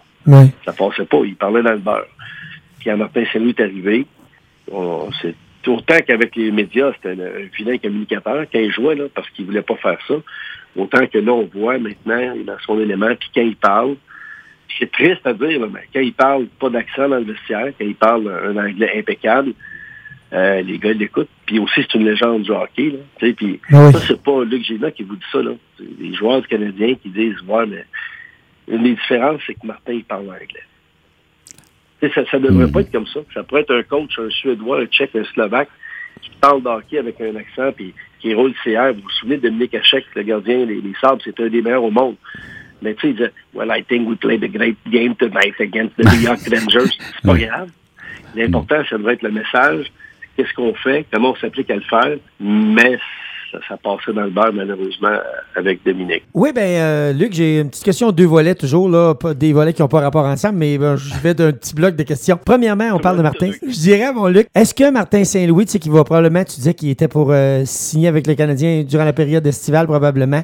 Ça 0.66 0.74
passait 0.74 1.06
pas. 1.06 1.22
Il 1.24 1.36
parlait 1.36 1.64
dans 1.64 1.72
le 1.72 1.78
beurre. 1.78 2.06
Puis 2.80 2.92
Martin 2.92 3.24
Saint-Louis 3.32 3.56
est 3.58 3.62
arrivé, 3.62 4.06
on- 4.72 5.10
c'est 5.22 5.36
autant 5.68 5.98
qu'avec 6.06 6.36
les 6.36 6.52
médias, 6.52 6.92
c'était 6.94 7.22
un, 7.22 7.48
vilain 7.58 7.78
communicateur 7.78 8.46
quand 8.52 8.60
il 8.60 8.72
jouait, 8.72 8.96
là, 8.96 9.06
parce 9.14 9.30
qu'il 9.32 9.46
voulait 9.46 9.62
pas 9.62 9.76
faire 9.76 9.98
ça. 10.08 10.16
Autant 10.76 11.06
que 11.08 11.18
là, 11.18 11.32
on 11.34 11.46
voit 11.54 11.78
maintenant, 11.78 12.34
il 12.36 12.46
dans 12.46 12.60
son 12.66 12.80
élément, 12.80 13.14
puis 13.20 13.30
quand 13.36 13.42
il 13.42 13.56
parle, 13.56 13.96
c'est 14.80 14.92
triste 14.92 15.26
à 15.26 15.34
dire, 15.34 15.60
là, 15.60 15.68
mais 15.74 15.82
quand 15.94 16.00
il 16.00 16.14
parle 16.14 16.46
pas 16.60 16.70
d'accent 16.70 17.10
dans 17.10 17.18
le 17.18 17.24
vestiaire, 17.26 17.68
quand 17.78 17.86
il 17.86 17.96
parle 17.96 18.30
un 18.30 18.56
anglais 18.58 18.92
impeccable, 18.98 19.54
euh, 20.34 20.62
les 20.62 20.78
gars 20.78 20.92
l'écoutent. 20.94 21.30
Puis 21.46 21.58
aussi, 21.60 21.74
c'est 21.82 21.96
une 21.96 22.06
légende 22.06 22.44
du 22.44 22.52
hockey. 22.52 22.90
Là, 23.22 23.32
puis 23.34 23.60
Oui. 23.72 23.92
ça, 23.94 24.00
c'est 24.08 24.22
pas 24.22 24.44
Luc 24.44 24.64
Gina 24.64 24.92
qui 24.92 25.04
vous 25.04 25.16
dit 25.16 25.26
ça. 25.32 25.42
Là. 25.42 25.52
C'est 25.78 25.86
les 26.00 26.14
joueurs 26.14 26.42
du 26.42 26.48
Canadien 26.48 26.96
qui 26.96 27.10
disent 27.10 27.42
Ouais, 27.48 27.66
mais 27.66 27.86
une 28.68 28.84
des 28.84 28.92
différences, 28.96 29.42
c'est 29.48 29.54
que 29.54 29.66
Martin, 29.66 29.94
il 29.94 30.04
parle 30.04 30.30
anglais. 30.30 30.64
Ça 32.14 32.38
ne 32.38 32.48
devrait 32.48 32.66
Mhm. 32.66 32.72
pas 32.72 32.82
être 32.82 32.92
comme 32.92 33.08
ça. 33.08 33.20
Ça 33.34 33.44
pourrait 33.44 33.62
être 33.62 33.74
un 33.76 33.84
coach, 33.84 34.20
un 34.20 34.30
Suédois, 34.30 34.82
un 34.82 34.86
Tchèque, 34.86 35.16
un 35.16 35.24
Slovaque, 35.24 35.70
qui 36.22 36.30
parle 36.42 36.62
d'hockey 36.62 36.98
avec 37.00 37.20
un 37.22 37.36
accent 37.36 37.72
puis 37.76 37.94
qui 38.20 38.34
roule 38.34 38.54
CR. 38.64 38.94
Vous 38.94 39.02
vous 39.02 39.10
souvenez 39.12 39.38
de 39.38 39.44
Dominique 39.50 39.74
Hachek, 39.76 40.06
le 40.16 40.24
gardien 40.24 40.66
des, 40.66 40.82
des 40.82 40.94
Sabres, 41.02 41.22
c'était 41.24 41.44
un 41.44 41.50
des 41.50 41.62
meilleurs 41.62 41.84
au 41.84 41.92
monde. 41.92 42.16
Mais 42.82 42.94
tu 42.94 43.02
sais, 43.02 43.08
il 43.10 43.16
disait 43.16 43.32
Well, 43.54 43.72
I 43.76 43.84
think 43.84 44.08
we 44.08 44.18
played 44.18 44.44
a 44.44 44.48
great 44.48 44.78
game 44.88 45.16
tonight 45.16 45.60
against 45.60 45.96
the 45.98 46.06
New 46.06 46.22
York 46.22 46.40
Rangers. 46.52 46.92
C'est 47.22 47.28
pas 47.28 47.38
grave. 47.38 47.70
L'important, 48.36 48.84
ça 48.88 48.98
devrait 48.98 49.14
être 49.14 49.24
le 49.24 49.32
message. 49.32 49.88
Qu'est-ce 50.36 50.54
qu'on 50.54 50.76
fait? 50.76 51.06
Comment 51.12 51.32
on 51.32 51.36
s'applique 51.38 51.72
à 51.72 51.76
le 51.76 51.82
faire? 51.82 52.18
Mais 52.40 53.00
ça, 53.52 53.60
ça 53.68 53.78
passait 53.78 54.14
dans 54.14 54.24
le 54.24 54.30
beurre, 54.30 54.54
malheureusement, 54.54 55.18
avec 55.56 55.84
Dominique. 55.86 56.24
Oui, 56.34 56.52
ben 56.54 56.62
euh, 56.62 57.14
Luc, 57.14 57.34
j'ai 57.34 57.60
une 57.60 57.70
petite 57.70 57.84
question, 57.84 58.12
deux 58.12 58.26
volets 58.26 58.56
toujours, 58.56 58.90
là, 58.90 59.16
pas 59.16 59.34
des 59.34 59.54
volets 59.54 59.74
qui 59.74 59.82
n'ont 59.82 59.88
pas 59.88 60.02
rapport 60.02 60.26
ensemble, 60.26 60.58
mais 60.58 60.78
ben, 60.78 60.96
je 60.96 61.14
vais 61.20 61.34
d'un 61.34 61.52
petit 61.52 61.74
bloc 61.74 61.96
de 61.96 62.04
questions. 62.04 62.40
Premièrement, 62.44 62.90
on 62.94 63.00
parle 63.00 63.18
de 63.18 63.24
Martin. 63.24 63.52
Je 63.62 63.80
dirais, 63.80 64.12
mon 64.14 64.28
Luc, 64.28 64.48
est-ce 64.54 64.74
que 64.74 64.90
Martin 64.92 65.24
Saint-Louis, 65.24 65.66
tu 65.66 65.74
sais, 65.74 65.80
qui 65.80 65.90
va 65.90 66.04
probablement, 66.04 66.44
tu 66.44 66.56
disais 66.56 66.74
qu'il 66.74 66.90
était 66.90 67.08
pour 67.08 67.32
euh, 67.32 67.64
signer 67.66 68.08
avec 68.08 68.28
le 68.28 68.36
Canadien 68.36 68.84
durant 68.84 69.06
la 69.06 69.14
période 69.14 69.46
estivale, 69.46 69.88
probablement. 69.88 70.44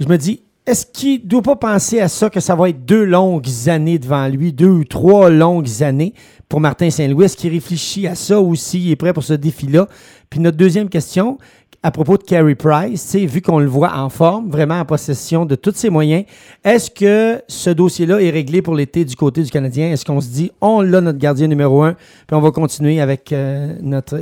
Je 0.00 0.06
me 0.06 0.16
dis, 0.16 0.42
est-ce 0.64 0.86
qu'il 0.86 1.22
ne 1.22 1.26
doit 1.26 1.42
pas 1.42 1.56
penser 1.56 1.98
à 1.98 2.06
ça, 2.06 2.30
que 2.30 2.38
ça 2.38 2.54
va 2.54 2.68
être 2.68 2.84
deux 2.84 3.04
longues 3.04 3.48
années 3.66 3.98
devant 3.98 4.28
lui, 4.28 4.52
deux 4.52 4.68
ou 4.68 4.84
trois 4.84 5.28
longues 5.28 5.82
années 5.82 6.14
pour 6.48 6.60
Martin 6.60 6.88
Saint-Louis? 6.88 7.24
Est-ce 7.24 7.36
qu'il 7.36 7.52
réfléchit 7.52 8.06
à 8.06 8.14
ça 8.14 8.40
aussi? 8.40 8.80
Il 8.80 8.92
est 8.92 8.96
prêt 8.96 9.12
pour 9.12 9.24
ce 9.24 9.32
défi-là? 9.32 9.88
Puis 10.30 10.38
notre 10.38 10.56
deuxième 10.56 10.88
question, 10.88 11.38
à 11.82 11.90
propos 11.90 12.16
de 12.16 12.22
Carey 12.22 12.54
Price, 12.54 13.04
tu 13.10 13.18
sais, 13.18 13.26
vu 13.26 13.42
qu'on 13.42 13.58
le 13.58 13.66
voit 13.66 13.92
en 13.96 14.08
forme, 14.08 14.50
vraiment 14.50 14.78
en 14.78 14.84
possession 14.84 15.44
de 15.44 15.56
tous 15.56 15.74
ses 15.74 15.90
moyens, 15.90 16.24
est-ce 16.64 16.90
que 16.90 17.42
ce 17.48 17.70
dossier-là 17.70 18.20
est 18.20 18.30
réglé 18.30 18.62
pour 18.62 18.76
l'été 18.76 19.04
du 19.04 19.16
côté 19.16 19.42
du 19.42 19.50
Canadien? 19.50 19.90
Est-ce 19.90 20.04
qu'on 20.04 20.20
se 20.20 20.28
dit, 20.28 20.52
on 20.60 20.80
l'a 20.80 21.00
notre 21.00 21.18
gardien 21.18 21.48
numéro 21.48 21.82
un, 21.82 21.94
puis 21.94 22.36
on 22.36 22.40
va 22.40 22.52
continuer 22.52 23.00
avec, 23.00 23.32
euh, 23.32 23.74
notre, 23.82 24.20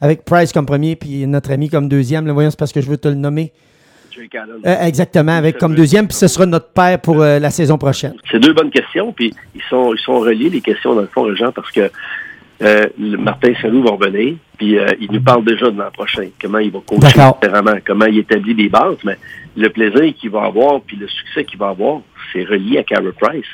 avec 0.00 0.24
Price 0.24 0.52
comme 0.52 0.64
premier, 0.64 0.96
puis 0.96 1.26
notre 1.26 1.50
ami 1.50 1.68
comme 1.68 1.88
deuxième? 1.88 2.26
Là, 2.26 2.32
voyons, 2.32 2.50
c'est 2.50 2.58
parce 2.58 2.72
que 2.72 2.80
je 2.80 2.88
veux 2.88 2.96
te 2.96 3.08
le 3.08 3.14
nommer. 3.14 3.52
Euh, 4.64 4.76
exactement, 4.80 5.32
avec 5.32 5.58
comme 5.58 5.74
deuxième, 5.74 6.06
puis 6.06 6.16
ce 6.16 6.28
sera 6.28 6.46
notre 6.46 6.68
père 6.68 6.98
pour 6.98 7.20
euh, 7.20 7.38
la 7.38 7.50
saison 7.50 7.76
prochaine. 7.76 8.14
C'est 8.30 8.40
deux 8.40 8.54
bonnes 8.54 8.70
questions, 8.70 9.12
puis 9.12 9.34
ils 9.54 9.62
sont, 9.68 9.92
ils 9.92 10.00
sont 10.00 10.18
reliés, 10.18 10.48
les 10.48 10.62
questions, 10.62 10.94
dans 10.94 11.02
le 11.02 11.06
fond, 11.08 11.34
Jean, 11.34 11.52
parce 11.52 11.70
que 11.70 11.90
Euh, 12.62 12.86
le 12.98 13.16
Martin 13.18 13.52
Saint-Loup 13.60 13.82
va 13.82 13.90
revenir, 13.90 14.36
puis 14.56 14.78
euh, 14.78 14.86
il 14.98 15.12
nous 15.12 15.20
parle 15.20 15.44
déjà 15.44 15.70
de 15.70 15.78
l'an 15.78 15.90
prochain, 15.92 16.28
comment 16.40 16.58
il 16.58 16.70
va 16.70 16.78
coacher 16.86 17.18
différemment, 17.42 17.76
comment 17.86 18.06
il 18.06 18.18
établit 18.18 18.54
des 18.54 18.70
bases, 18.70 18.96
mais 19.04 19.18
le 19.56 19.68
plaisir 19.68 20.14
qu'il 20.18 20.30
va 20.30 20.44
avoir, 20.44 20.80
puis 20.80 20.96
le 20.96 21.06
succès 21.06 21.44
qu'il 21.44 21.58
va 21.58 21.68
avoir, 21.68 22.00
c'est 22.32 22.44
relié 22.44 22.78
à 22.78 22.82
Carey 22.82 23.12
Price. 23.20 23.44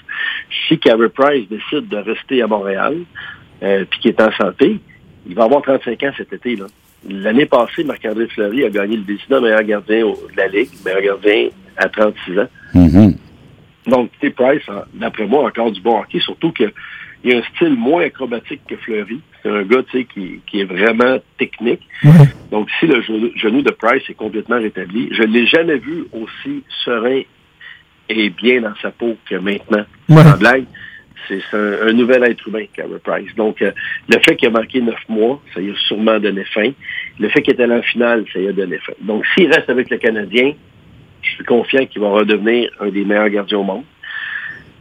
Si 0.69 0.79
Carey 0.79 1.09
Price 1.09 1.49
décide 1.49 1.89
de 1.89 1.97
rester 1.97 2.43
à 2.43 2.47
Montréal, 2.47 2.99
euh, 3.65 3.85
puis 3.91 3.99
qu'il 4.01 4.11
est 4.13 4.21
en 4.21 4.31
santé, 4.33 4.79
il 5.27 5.35
va 5.35 5.45
avoir 5.45 5.63
35 5.63 6.01
ans 6.05 6.13
cet 6.17 6.33
été. 6.33 6.55
là. 6.55 6.67
L'année 7.09 7.47
passée, 7.47 7.83
Marc-André 7.83 8.29
Fleury 8.29 8.65
a 8.65 8.71
gagné 8.71 8.97
le 8.97 9.03
décidant 9.03 9.41
meilleur 9.41 9.65
gardien 9.65 10.07
au- 10.07 10.15
de 10.31 10.37
la 10.37 10.47
Ligue, 10.47 10.69
meilleur 10.85 11.03
gardien 11.03 11.49
à 11.77 11.89
36 11.89 12.39
ans. 12.39 12.49
Mhm. 12.75 13.17
Donc, 13.89 14.11
T. 14.21 14.31
Price, 14.31 14.63
d'après 14.95 15.27
moi, 15.27 15.45
a 15.45 15.49
encore 15.49 15.73
du 15.73 15.81
bon 15.81 15.99
hockey, 15.99 16.21
surtout 16.21 16.53
que 16.53 16.73
il 17.25 17.35
a 17.35 17.39
un 17.39 17.43
style 17.55 17.75
moins 17.75 18.03
acrobatique 18.05 18.61
que 18.69 18.77
Fleury. 18.77 19.21
C'est 19.43 19.51
un 19.51 19.63
gars, 19.63 19.83
tu 19.91 19.99
sais, 19.99 20.05
qui, 20.05 20.41
qui 20.47 20.61
est 20.61 20.65
vraiment 20.65 21.19
technique. 21.39 21.83
Donc, 22.51 22.69
si 22.79 22.87
le 22.87 23.01
genou, 23.03 23.63
de 23.63 23.71
Price 23.71 24.03
est 24.09 24.15
complètement 24.15 24.59
rétabli, 24.59 25.09
je 25.13 25.23
ne 25.23 25.33
l'ai 25.33 25.47
jamais 25.47 25.79
vu 25.79 26.05
aussi 26.13 26.63
serein 26.85 27.23
et 28.09 28.31
bien 28.31 28.61
dans 28.61 28.75
sa 28.83 28.91
peau 28.91 29.17
que 29.29 29.37
maintenant. 29.37 29.85
Ouais. 30.09 30.23
Blague, 30.39 30.65
c'est 31.29 31.43
un, 31.53 31.89
un 31.89 31.93
nouvel 31.93 32.25
être 32.25 32.47
humain, 32.47 32.65
Carey 32.75 32.91
Price. 33.03 33.35
Donc, 33.37 33.63
euh, 33.63 33.73
le 34.09 34.19
fait 34.21 34.37
qu'il 34.37 34.49
a 34.49 34.51
manqué 34.51 34.81
neuf 34.81 35.01
mois, 35.09 35.41
ça 35.55 35.61
y 35.61 35.71
a 35.71 35.75
sûrement 35.87 36.19
donné 36.19 36.45
fin. 36.45 36.71
Le 37.19 37.29
fait 37.29 37.43
qu'il 37.43 37.55
était 37.55 37.63
allé 37.63 37.77
en 37.77 37.83
finale, 37.83 38.25
ça 38.33 38.41
y 38.41 38.49
a 38.49 38.53
donné 38.53 38.79
fin. 38.79 38.93
Donc, 39.01 39.25
s'il 39.35 39.47
reste 39.47 39.71
avec 39.71 39.91
le 39.91 39.99
Canadien, 39.99 40.53
je 41.23 41.31
suis 41.31 41.45
confiant 41.45 41.87
qu'il 41.87 42.01
va 42.01 42.09
redevenir 42.09 42.71
un 42.81 42.89
des 42.89 43.05
meilleurs 43.05 43.29
gardiens 43.29 43.59
au 43.59 43.63
monde. 43.63 43.85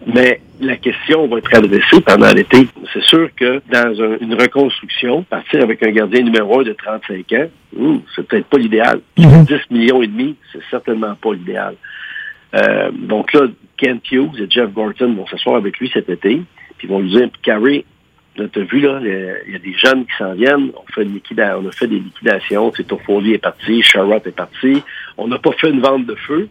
Mais 0.07 0.41
la 0.59 0.77
question 0.77 1.27
va 1.27 1.37
être 1.37 1.53
adressée 1.53 2.01
pendant 2.01 2.31
l'été. 2.33 2.67
C'est 2.91 3.03
sûr 3.03 3.29
que 3.35 3.61
dans 3.71 4.01
un- 4.01 4.17
une 4.19 4.33
reconstruction, 4.33 5.23
partir 5.23 5.61
avec 5.61 5.83
un 5.83 5.91
gardien 5.91 6.21
numéro 6.23 6.61
un 6.61 6.63
de 6.63 6.73
35 6.73 7.31
ans, 7.33 7.47
c'est 8.15 8.25
peut-être 8.27 8.47
pas 8.47 8.57
l'idéal. 8.57 9.01
10 9.43 9.59
millions 9.69 10.01
et 10.01 10.07
demi, 10.07 10.35
c'est 10.51 10.61
certainement 10.69 11.13
pas 11.15 11.33
l'idéal. 11.33 11.75
Euh, 12.55 12.89
donc 12.91 13.31
là, 13.33 13.41
Kent 13.77 14.11
Hughes 14.11 14.39
et 14.39 14.47
Jeff 14.49 14.71
Gorton 14.73 15.13
vont 15.13 15.27
s'asseoir 15.27 15.55
avec 15.57 15.77
lui 15.79 15.89
cet 15.93 16.09
été, 16.09 16.41
puis 16.77 16.87
ils 16.87 16.89
vont 16.89 16.99
lui 16.99 17.09
dire, 17.09 17.29
Carrie, 17.43 17.85
là, 18.37 18.45
t'as 18.51 18.61
vu, 18.61 18.79
là, 18.81 18.99
il 19.47 19.53
y 19.53 19.55
a 19.55 19.59
des 19.59 19.73
jeunes 19.73 20.05
qui 20.05 20.11
s'en 20.17 20.33
viennent, 20.33 20.71
on 20.75 20.91
fait 20.91 21.05
on 21.05 21.67
a 21.67 21.71
fait 21.71 21.87
des 21.87 21.99
liquidations, 21.99 22.71
c'est 22.75 22.87
Toffoli 22.87 23.33
est 23.33 23.37
parti, 23.37 23.81
Sherrod 23.83 24.25
est 24.25 24.35
parti, 24.35 24.81
on 25.17 25.27
n'a 25.27 25.37
pas 25.37 25.51
fait 25.53 25.69
une 25.69 25.79
vente 25.81 26.05
de 26.05 26.15
feu, 26.15 26.49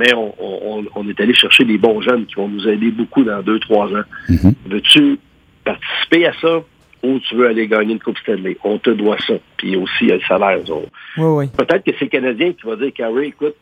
mais 0.00 0.12
on, 0.14 0.34
on- 0.40 0.86
on 0.94 1.08
est 1.08 1.20
allé 1.20 1.34
chercher 1.34 1.64
des 1.64 1.78
bons 1.78 2.00
jeunes 2.00 2.24
qui 2.26 2.34
vont 2.34 2.48
nous 2.48 2.66
aider 2.66 2.90
beaucoup 2.90 3.22
dans 3.22 3.42
deux, 3.42 3.58
trois 3.60 3.86
ans. 3.88 4.02
Mhm. 4.28 4.54
Veux-tu 4.66 5.18
participer 5.64 6.26
à 6.26 6.32
ça 6.40 6.62
ou 7.02 7.18
tu 7.20 7.34
veux 7.34 7.46
aller 7.48 7.66
gagner 7.68 7.92
une 7.92 8.00
Coupe 8.00 8.18
Stanley? 8.18 8.56
On 8.64 8.78
te 8.78 8.90
doit 8.90 9.18
ça. 9.26 9.34
Puis 9.58 9.76
aussi, 9.76 9.92
il 10.02 10.08
y 10.08 10.12
a 10.12 10.16
le 10.16 10.22
salaire. 10.22 10.58
on- 10.70 10.88
Oui, 11.18 11.46
oui. 11.46 11.50
Peut-être 11.56 11.84
que 11.84 11.92
c'est 11.98 12.06
le 12.06 12.10
Canadien 12.10 12.52
qui 12.52 12.66
va 12.66 12.76
dire, 12.76 12.92
Carrie, 12.94 13.26
écoute, 13.28 13.54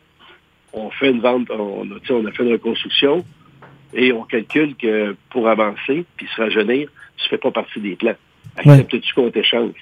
on 0.73 0.89
fait 0.91 1.09
une 1.09 1.19
vente, 1.21 1.49
on 1.51 1.83
a, 1.91 1.95
on 2.13 2.31
fait 2.31 2.43
une 2.43 2.51
reconstruction 2.53 3.25
et 3.93 4.11
on 4.13 4.23
calcule 4.23 4.75
que 4.75 5.15
pour 5.31 5.47
avancer 5.49 6.05
puis 6.15 6.27
se 6.35 6.41
rajeunir, 6.41 6.89
tu 7.17 7.29
fais 7.29 7.37
pas 7.37 7.51
partie 7.51 7.79
des 7.79 7.95
plans. 7.95 8.15
Acceptes-tu 8.57 9.13
qu'on 9.13 9.29
t'échange? 9.31 9.73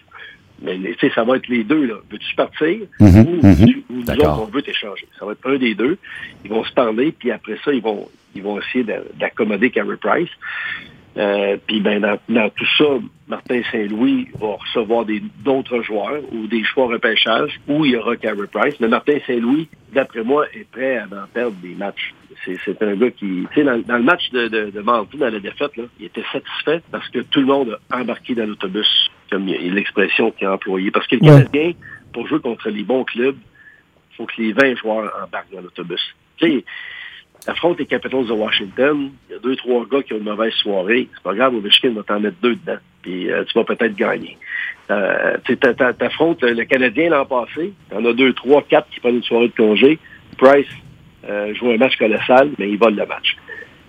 Mais 0.62 0.78
tu 0.78 0.96
sais, 1.00 1.12
ça 1.14 1.24
va 1.24 1.38
être 1.38 1.48
les 1.48 1.64
deux. 1.64 1.86
là. 1.86 1.96
Veux-tu 2.10 2.36
partir? 2.36 2.80
Mhm, 3.00 3.40
ou, 3.44 3.56
tu- 3.66 3.84
ou 3.90 3.94
nous 3.98 4.04
D'accord. 4.04 4.40
autres, 4.40 4.50
on 4.50 4.52
veut 4.56 4.62
t'échanger? 4.64 5.08
Ça 5.20 5.26
va 5.26 5.34
être 5.34 5.48
un 5.50 5.58
des 5.58 5.76
deux. 5.76 5.98
Ils 6.44 6.50
vont 6.50 6.64
se 6.64 6.74
parler, 6.74 7.12
puis 7.12 7.32
après 7.32 7.58
ça, 7.64 7.72
ils 7.74 7.82
vont 7.82 8.08
ils 8.36 8.44
vont 8.44 8.60
essayer 8.60 8.84
d'a- 8.84 9.02
d'accommoder 9.20 9.70
Carey 9.72 9.98
Price. 10.00 10.30
Euh, 11.18 11.58
puis 11.66 11.80
ben 11.82 12.00
dans, 12.00 12.20
dans 12.30 12.50
tout 12.52 12.68
ça, 12.78 12.86
Martin 13.28 13.62
Saint-Louis 13.72 14.28
va 14.40 14.50
recevoir 14.60 15.04
des- 15.06 15.24
d'autres 15.44 15.82
joueurs 15.82 16.22
ou 16.32 16.46
des 16.46 16.64
choix 16.64 16.88
repêchage 16.88 17.60
où 17.68 17.86
il 17.86 17.94
y 17.94 17.96
aura 17.96 18.16
Carey 18.18 18.38
Price. 18.52 18.76
Mais 18.80 18.88
Martin 18.88 19.18
Saint-Louis, 19.26 19.68
d'après 19.94 20.24
moi, 20.24 20.46
est 20.54 20.70
prêt 20.70 20.98
à 20.98 21.06
en 21.06 21.26
perdre 21.34 21.56
des 21.64 21.74
matchs. 21.74 22.14
C'est 22.46 22.58
c'est 22.64 22.80
un 22.84 22.96
gars 22.96 23.10
qui, 23.10 23.48
tu 23.52 23.56
sais, 23.56 23.64
dans, 23.64 23.80
dans 23.80 23.98
le 23.98 24.04
match 24.04 24.30
de, 24.32 24.48
de, 24.48 24.70
de 24.70 24.82
dans 24.82 25.08
la 25.20 25.40
défaite, 25.40 25.76
là, 25.76 25.84
il 26.00 26.06
était 26.06 26.24
satisfait 26.32 26.82
parce 26.92 27.10
que 27.10 27.20
tout 27.20 27.40
le 27.40 27.48
monde 27.48 27.80
a 27.90 28.00
embarqué 28.00 28.36
dans 28.36 28.46
l'autobus, 28.46 29.10
comme 29.30 29.48
il- 29.48 29.74
l'expression 29.74 30.32
qu'il 30.32 30.48
a 30.48 30.54
employée. 30.54 30.92
Parce 30.92 31.08
que 31.08 31.16
le. 31.16 31.22
Canadien, 31.22 31.72
pour 32.14 32.28
jouer 32.28 32.40
contre 32.40 32.70
les 32.70 32.84
bons 32.84 33.04
clubs, 33.04 33.38
il 34.12 34.16
faut 34.16 34.26
que 34.26 34.42
les 34.42 34.54
20 34.54 34.76
joueurs 34.76 35.12
embarquent 35.24 35.52
dans 35.54 35.62
l'autobus. 35.62 36.02
Tu 36.38 36.48
sais, 36.48 36.66
affronte 37.48 37.80
les 37.80 37.86
Capitals 37.86 38.26
de 38.26 38.32
Washington, 38.32 39.12
il 39.30 39.34
y 39.34 39.36
a 39.36 39.40
deux, 39.40 39.56
trois 39.56 39.86
gars 39.86 40.02
qui 40.04 40.14
ont 40.14 40.18
une 40.18 40.24
mauvaise 40.24 40.54
soirée. 40.54 41.08
C'est 41.14 41.24
pas 41.24 41.34
grave, 41.34 41.56
Ovechkin 41.56 41.92
va 41.92 42.04
t'en 42.04 42.20
mettre 42.20 42.38
deux 42.42 42.56
dedans. 42.56 42.80
Puis 43.02 43.32
euh, 43.32 43.44
tu 43.46 43.58
vas 43.58 43.64
peut-être 43.64 43.96
gagner. 43.96 44.38
Euh, 44.90 45.38
tu 45.46 45.58
t'affrontes 45.58 46.42
le 46.44 46.64
Canadien 46.66 47.10
l'an 47.10 47.26
passé. 47.26 47.74
T'en 47.90 48.04
as 48.06 48.14
deux, 48.14 48.34
trois, 48.34 48.62
quatre 48.64 48.90
qui 48.90 49.00
prennent 49.00 49.18
une 49.18 49.24
soirée 49.24 49.50
de 49.50 49.54
congé. 49.56 50.00
Price 50.38 50.68
euh, 51.30 51.54
joue 51.56 51.72
un 51.72 51.78
match 51.78 51.98
colossal, 51.98 52.52
mais 52.58 52.70
il 52.70 52.78
vole 52.78 52.96
le 52.96 53.06
match. 53.06 53.36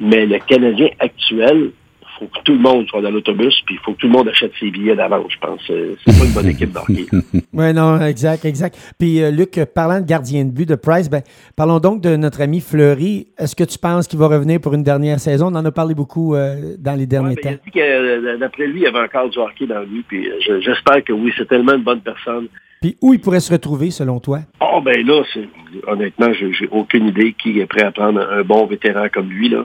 Mais 0.01 0.27
le 0.27 0.39
Canadien 0.39 0.89
actuel, 0.99 1.71
il 1.71 1.73
faut 2.19 2.27
que 2.27 2.43
tout 2.45 2.53
le 2.53 2.59
monde 2.59 2.87
soit 2.89 3.01
dans 3.03 3.11
l'autobus, 3.11 3.55
puis 3.67 3.77
il 3.77 3.79
faut 3.85 3.93
que 3.93 3.99
tout 3.99 4.07
le 4.07 4.13
monde 4.13 4.29
achète 4.29 4.53
ses 4.59 4.71
billets 4.71 4.97
d'avance, 4.97 5.31
je 5.33 5.39
pense. 5.39 5.61
Euh, 5.71 5.95
C'est 6.07 6.19
pas 6.19 6.25
une 6.27 6.33
bonne 6.33 6.49
équipe 6.49 6.73
d'hockey. 6.73 7.07
Oui, 7.53 7.73
non, 7.75 8.01
exact, 8.01 8.45
exact. 8.45 8.77
Puis, 8.99 9.21
euh, 9.23 9.31
Luc, 9.31 9.59
parlant 9.75 10.01
de 10.01 10.07
gardien 10.07 10.45
de 10.45 10.51
but 10.51 10.69
de 10.69 10.75
Price, 10.77 11.09
ben, 11.11 11.23
parlons 11.57 11.79
donc 11.81 12.01
de 12.03 12.15
notre 12.17 12.41
ami 12.41 12.61
Fleury. 12.61 13.27
Est-ce 13.39 13.57
que 13.57 13.65
tu 13.65 13.79
penses 13.79 14.07
qu'il 14.07 14.19
va 14.19 14.29
revenir 14.29 14.61
pour 14.61 14.75
une 14.75 14.83
dernière 14.85 15.19
saison? 15.19 15.47
On 15.47 15.57
en 15.57 15.65
a 15.65 15.71
parlé 15.73 15.95
beaucoup 15.95 16.35
euh, 16.35 16.77
dans 16.79 16.95
les 16.95 17.07
derniers 17.07 17.31
Ouais, 17.31 17.41
ben, 17.43 17.51
il 17.51 17.55
a 17.55 17.57
temps. 17.57 17.63
dit 17.65 17.71
que 17.73 18.37
d'après 18.39 18.67
lui, 18.67 18.81
il 18.81 18.85
y 18.85 18.87
avait 18.87 19.01
encore 19.01 19.29
du 19.29 19.39
hockey 19.39 19.67
dans 19.67 19.81
lui, 19.81 20.05
puis 20.07 20.29
euh, 20.29 20.35
je- 20.41 20.61
j'espère 20.61 21.03
que 21.05 21.13
oui, 21.13 21.33
c'est 21.37 21.49
tellement 21.49 21.75
une 21.75 21.83
bonne 21.85 22.01
personne. 22.01 22.47
Puis, 22.81 22.97
où 23.03 23.13
il 23.13 23.19
pourrait 23.21 23.41
se 23.41 23.53
retrouver, 23.53 23.91
selon 23.91 24.21
toi? 24.21 24.39
Oh 24.61 24.81
ben 24.81 25.05
là, 25.05 25.23
c'est 25.35 25.49
honnêtement, 25.89 26.33
j'ai 26.33 26.53
j'ai 26.53 26.69
aucune 26.71 27.09
idée 27.09 27.33
qui 27.43 27.59
est 27.59 27.67
prêt 27.67 27.83
à 27.83 27.91
prendre 27.91 28.21
un 28.21 28.43
bon 28.43 28.67
vétéran 28.67 29.07
comme 29.13 29.29
lui. 29.31 29.49
Là. 29.49 29.65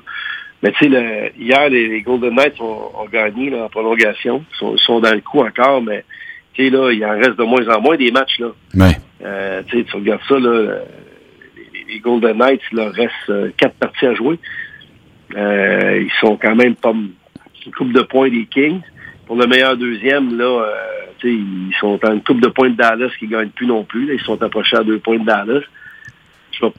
Mais 0.64 0.72
tu 0.72 0.86
sais, 0.86 0.88
le- 0.90 1.32
hier, 1.38 1.70
les, 1.70 1.88
les 1.90 2.02
Golden 2.02 2.34
Knights 2.34 2.60
ont, 2.62 2.90
ont 2.98 3.06
gagné 3.12 3.50
là, 3.52 3.66
en 3.66 3.70
prolongation. 3.70 4.44
Ils 4.54 4.58
sont, 4.58 4.78
sont 4.78 5.00
dans 5.02 5.14
le 5.14 5.22
coup 5.22 5.42
encore, 5.42 5.82
mais 5.84 6.04
tu 6.54 6.64
sais, 6.66 6.70
là, 6.72 6.90
il 6.92 7.06
en 7.06 7.12
reste 7.12 7.38
de 7.38 7.44
moins 7.44 7.68
en 7.68 7.82
moins 7.82 7.98
des 7.98 8.12
matchs. 8.12 8.40
là. 8.40 8.48
Ouais. 8.76 8.98
Euh, 9.24 9.62
tu 9.68 9.78
sais, 9.78 9.84
tu 9.84 9.96
regardes 9.98 10.22
ça, 10.28 10.40
là, 10.40 10.50
euh, 10.50 10.80
les, 11.74 11.94
les 11.94 12.00
Golden 12.00 12.38
Knights, 12.38 12.62
il 12.72 12.78
leur 12.78 12.94
reste 12.94 13.12
euh, 13.30 13.50
quatre 13.58 13.76
parties 13.76 14.06
à 14.08 14.14
jouer. 14.16 14.40
Euh, 15.36 16.02
ils 16.04 16.12
sont 16.20 16.38
quand 16.38 16.56
même 16.56 16.76
pas 16.76 16.92
une 16.94 17.72
coupe 17.74 17.92
de 17.92 18.02
points 18.02 18.30
des 18.30 18.46
Kings. 18.46 18.82
Pour 19.26 19.36
le 19.38 19.48
meilleur 19.48 19.78
deuxième, 19.78 20.38
là, 20.38 20.44
euh, 20.46 20.72
tu 21.20 21.28
sais, 21.30 21.34
ils 21.34 21.74
sont 21.80 21.98
à 22.04 22.12
une 22.12 22.22
coupe 22.22 22.42
de 22.42 22.50
points 22.50 22.70
de 22.70 22.76
Dallas 22.76 23.10
qui 23.18 23.26
ne 23.26 23.32
gagnent 23.32 23.50
plus 23.50 23.66
non 23.68 23.84
plus. 23.84 24.06
là. 24.06 24.14
Ils 24.14 24.22
sont 24.22 24.42
approchés 24.42 24.78
à 24.78 24.84
deux 24.84 25.00
points 25.00 25.18
de 25.20 25.26
Dallas. 25.26 25.62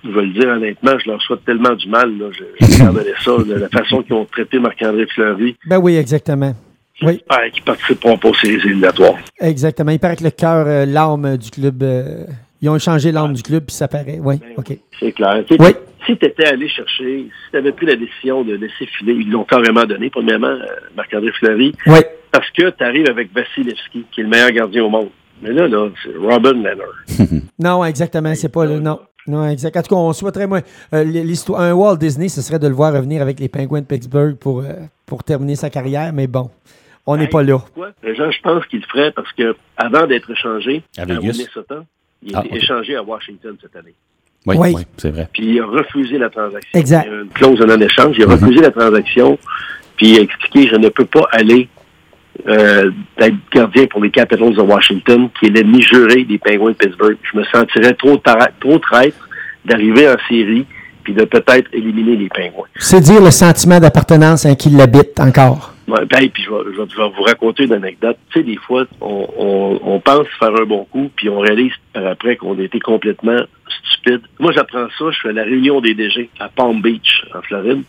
Je 0.02 0.08
vais, 0.08 0.14
je 0.14 0.18
vais 0.20 0.26
le 0.26 0.32
dire 0.32 0.48
honnêtement, 0.48 0.98
je 1.04 1.10
leur 1.10 1.20
souhaite 1.22 1.44
tellement 1.44 1.74
du 1.74 1.88
mal. 1.88 2.16
Là. 2.18 2.26
Je, 2.32 2.44
je 2.66 2.72
regarderai 2.80 3.12
ça, 3.22 3.30
de 3.38 3.54
la 3.54 3.68
façon 3.68 4.02
qu'ils 4.02 4.14
ont 4.14 4.24
traité 4.24 4.58
Marc-André 4.58 5.06
Fleury. 5.14 5.56
Ben 5.66 5.78
oui, 5.78 5.96
exactement. 5.96 6.54
Oui, 7.02 7.20
qu'ils 7.52 7.64
participeront 7.64 8.16
pas 8.16 8.28
aux 8.28 8.34
séries 8.34 8.54
éliminatoires. 8.64 9.16
exactement. 9.40 9.90
Il 9.90 9.98
paraît 9.98 10.16
que 10.16 10.24
le 10.24 10.30
cœur, 10.30 10.64
euh, 10.66 10.86
l'âme 10.86 11.36
du 11.36 11.50
club, 11.50 11.82
euh, 11.82 12.24
ils 12.62 12.68
ont 12.68 12.78
changé 12.78 13.10
l'âme 13.12 13.34
du 13.34 13.42
club, 13.42 13.64
puis 13.66 13.74
ça 13.74 13.88
paraît. 13.88 14.18
Oui, 14.22 14.36
Ben 14.38 14.54
OK. 14.56 14.78
C'est 15.00 15.12
clair. 15.12 15.42
Oui. 15.58 15.70
Si 16.06 16.16
tu 16.18 16.26
étais 16.26 16.44
allé 16.46 16.68
chercher, 16.68 17.26
si 17.28 17.50
tu 17.50 17.56
avais 17.56 17.72
pris 17.72 17.86
la 17.86 17.96
décision 17.96 18.44
de 18.44 18.54
laisser 18.54 18.86
filer, 18.98 19.14
ils 19.14 19.30
l'ont 19.30 19.44
carrément 19.44 19.84
donné, 19.84 20.08
premièrement, 20.10 20.46
euh, 20.48 20.66
Marc-André 20.96 21.32
Fleury, 21.32 21.72
Oui, 21.86 21.98
parce 22.30 22.48
que 22.50 22.70
tu 22.70 22.84
arrives 22.84 23.08
avec 23.08 23.30
Vasilevski, 23.34 24.04
qui 24.12 24.20
est 24.20 24.24
le 24.24 24.28
meilleur 24.28 24.50
gardien 24.52 24.84
au 24.84 24.90
monde. 24.90 25.08
Mais 25.44 25.52
là, 25.52 25.68
là, 25.68 25.88
c'est 26.02 26.16
Robin 26.16 26.52
Leonard. 26.54 27.42
non, 27.58 27.84
exactement. 27.84 28.34
C'est 28.34 28.48
pas 28.52 28.64
le. 28.66 28.80
Non. 28.80 28.98
Non, 29.26 29.46
exact. 29.48 29.76
En 29.78 29.82
tout 29.82 29.88
cas, 29.94 29.96
on 30.00 30.12
souhaiterait, 30.12 30.46
moi, 30.46 30.60
euh, 30.92 31.02
l'histoire, 31.04 31.60
un 31.62 31.72
Walt 31.72 31.96
Disney, 31.96 32.28
ce 32.28 32.42
serait 32.42 32.58
de 32.58 32.66
le 32.68 32.74
voir 32.74 32.92
revenir 32.92 33.22
avec 33.22 33.40
les 33.40 33.48
Penguins 33.48 33.80
de 33.80 33.86
Pittsburgh 33.86 34.36
pour, 34.36 34.60
euh, 34.60 34.72
pour 35.06 35.24
terminer 35.24 35.56
sa 35.56 35.70
carrière, 35.70 36.12
mais 36.12 36.26
bon, 36.26 36.50
on 37.06 37.16
n'est 37.16 37.24
Hey, 37.24 37.28
pas 37.30 37.42
là. 37.42 37.58
Pourquoi? 37.58 37.90
Les 38.02 38.14
gens, 38.14 38.30
je 38.30 38.40
pense 38.42 38.66
qu'il 38.66 38.80
le 38.80 38.86
ferait 38.86 39.12
parce 39.12 39.32
que 39.32 39.56
avant 39.78 40.06
d'être 40.06 40.30
échangé 40.30 40.82
À 40.98 41.02
à. 41.02 41.06
Minnesota, 41.06 41.84
il 42.22 42.34
a 42.36 42.40
Ah, 42.40 42.44
été 42.46 42.56
échangé 42.56 42.96
à 42.96 43.02
Washington 43.02 43.56
cette 43.62 43.74
année. 43.76 43.94
Oui, 44.46 44.56
Oui. 44.58 44.72
oui, 44.76 44.82
c'est 44.98 45.10
vrai. 45.10 45.26
Puis 45.32 45.54
il 45.54 45.60
a 45.60 45.64
refusé 45.66 46.18
la 46.18 46.28
transaction. 46.28 46.78
Exact. 46.78 47.06
Il 47.06 47.12
y 47.14 47.16
a 47.16 47.20
une 47.22 47.28
clause 47.30 47.58
de 47.58 47.64
non-échange. 47.64 48.16
Il 48.18 48.24
a 48.24 48.26
refusé 48.26 48.60
la 48.60 48.70
transaction. 48.72 49.38
Puis 49.96 50.10
il 50.10 50.18
a 50.18 50.20
expliqué 50.20 50.68
je 50.68 50.76
ne 50.76 50.90
peux 50.90 51.06
pas 51.06 51.26
aller 51.32 51.70
euh, 52.48 52.90
être 53.18 53.36
gardien 53.52 53.86
pour 53.86 54.02
les 54.02 54.10
Capitals 54.10 54.54
de 54.54 54.60
Washington, 54.60 55.28
qui 55.38 55.46
est 55.46 55.50
l'ennemi 55.50 55.82
juré 55.82 56.24
des 56.24 56.38
Penguins 56.38 56.70
de 56.70 56.76
Pittsburgh. 56.76 57.16
Je 57.32 57.38
me 57.38 57.44
sentirais 57.44 57.94
trop, 57.94 58.20
trop 58.60 58.78
traître 58.78 59.28
d'arriver 59.64 60.08
en 60.08 60.16
série 60.28 60.66
puis 61.04 61.12
de 61.12 61.24
peut-être 61.24 61.68
éliminer 61.74 62.16
les 62.16 62.28
Penguins. 62.30 62.64
C'est 62.76 63.00
dire 63.00 63.20
le 63.22 63.30
sentiment 63.30 63.78
d'appartenance 63.78 64.46
hein, 64.46 64.54
qui 64.54 64.70
l'habite 64.70 65.20
encore. 65.20 65.74
Ouais, 65.86 66.02
ben, 66.06 66.30
puis 66.30 66.42
je 66.42 66.50
vais, 66.50 66.72
je 66.74 66.80
vais- 66.80 66.88
je 66.90 66.96
vais 66.96 67.08
vous 67.14 67.22
raconter 67.24 67.64
une 67.64 67.74
anecdote. 67.74 68.16
Tu 68.32 68.38
sais, 68.38 68.44
des 68.44 68.56
fois, 68.56 68.86
on, 69.02 69.28
on, 69.36 69.80
on 69.84 70.00
pense 70.00 70.26
faire 70.38 70.48
un 70.58 70.64
bon 70.64 70.86
coup, 70.90 71.10
puis 71.14 71.28
on 71.28 71.40
réalise 71.40 71.72
par 71.92 72.06
après 72.06 72.36
qu'on 72.36 72.58
a 72.58 72.62
été 72.62 72.80
complètement 72.80 73.36
stupide. 73.68 74.22
Moi, 74.38 74.52
j'apprends 74.52 74.86
ça, 74.98 75.04
je 75.10 75.18
fais 75.20 75.32
la 75.34 75.42
réunion 75.42 75.82
des 75.82 75.92
DG 75.92 76.30
à 76.40 76.48
Palm 76.48 76.80
Beach, 76.80 77.26
en 77.34 77.42
Floride. 77.42 77.82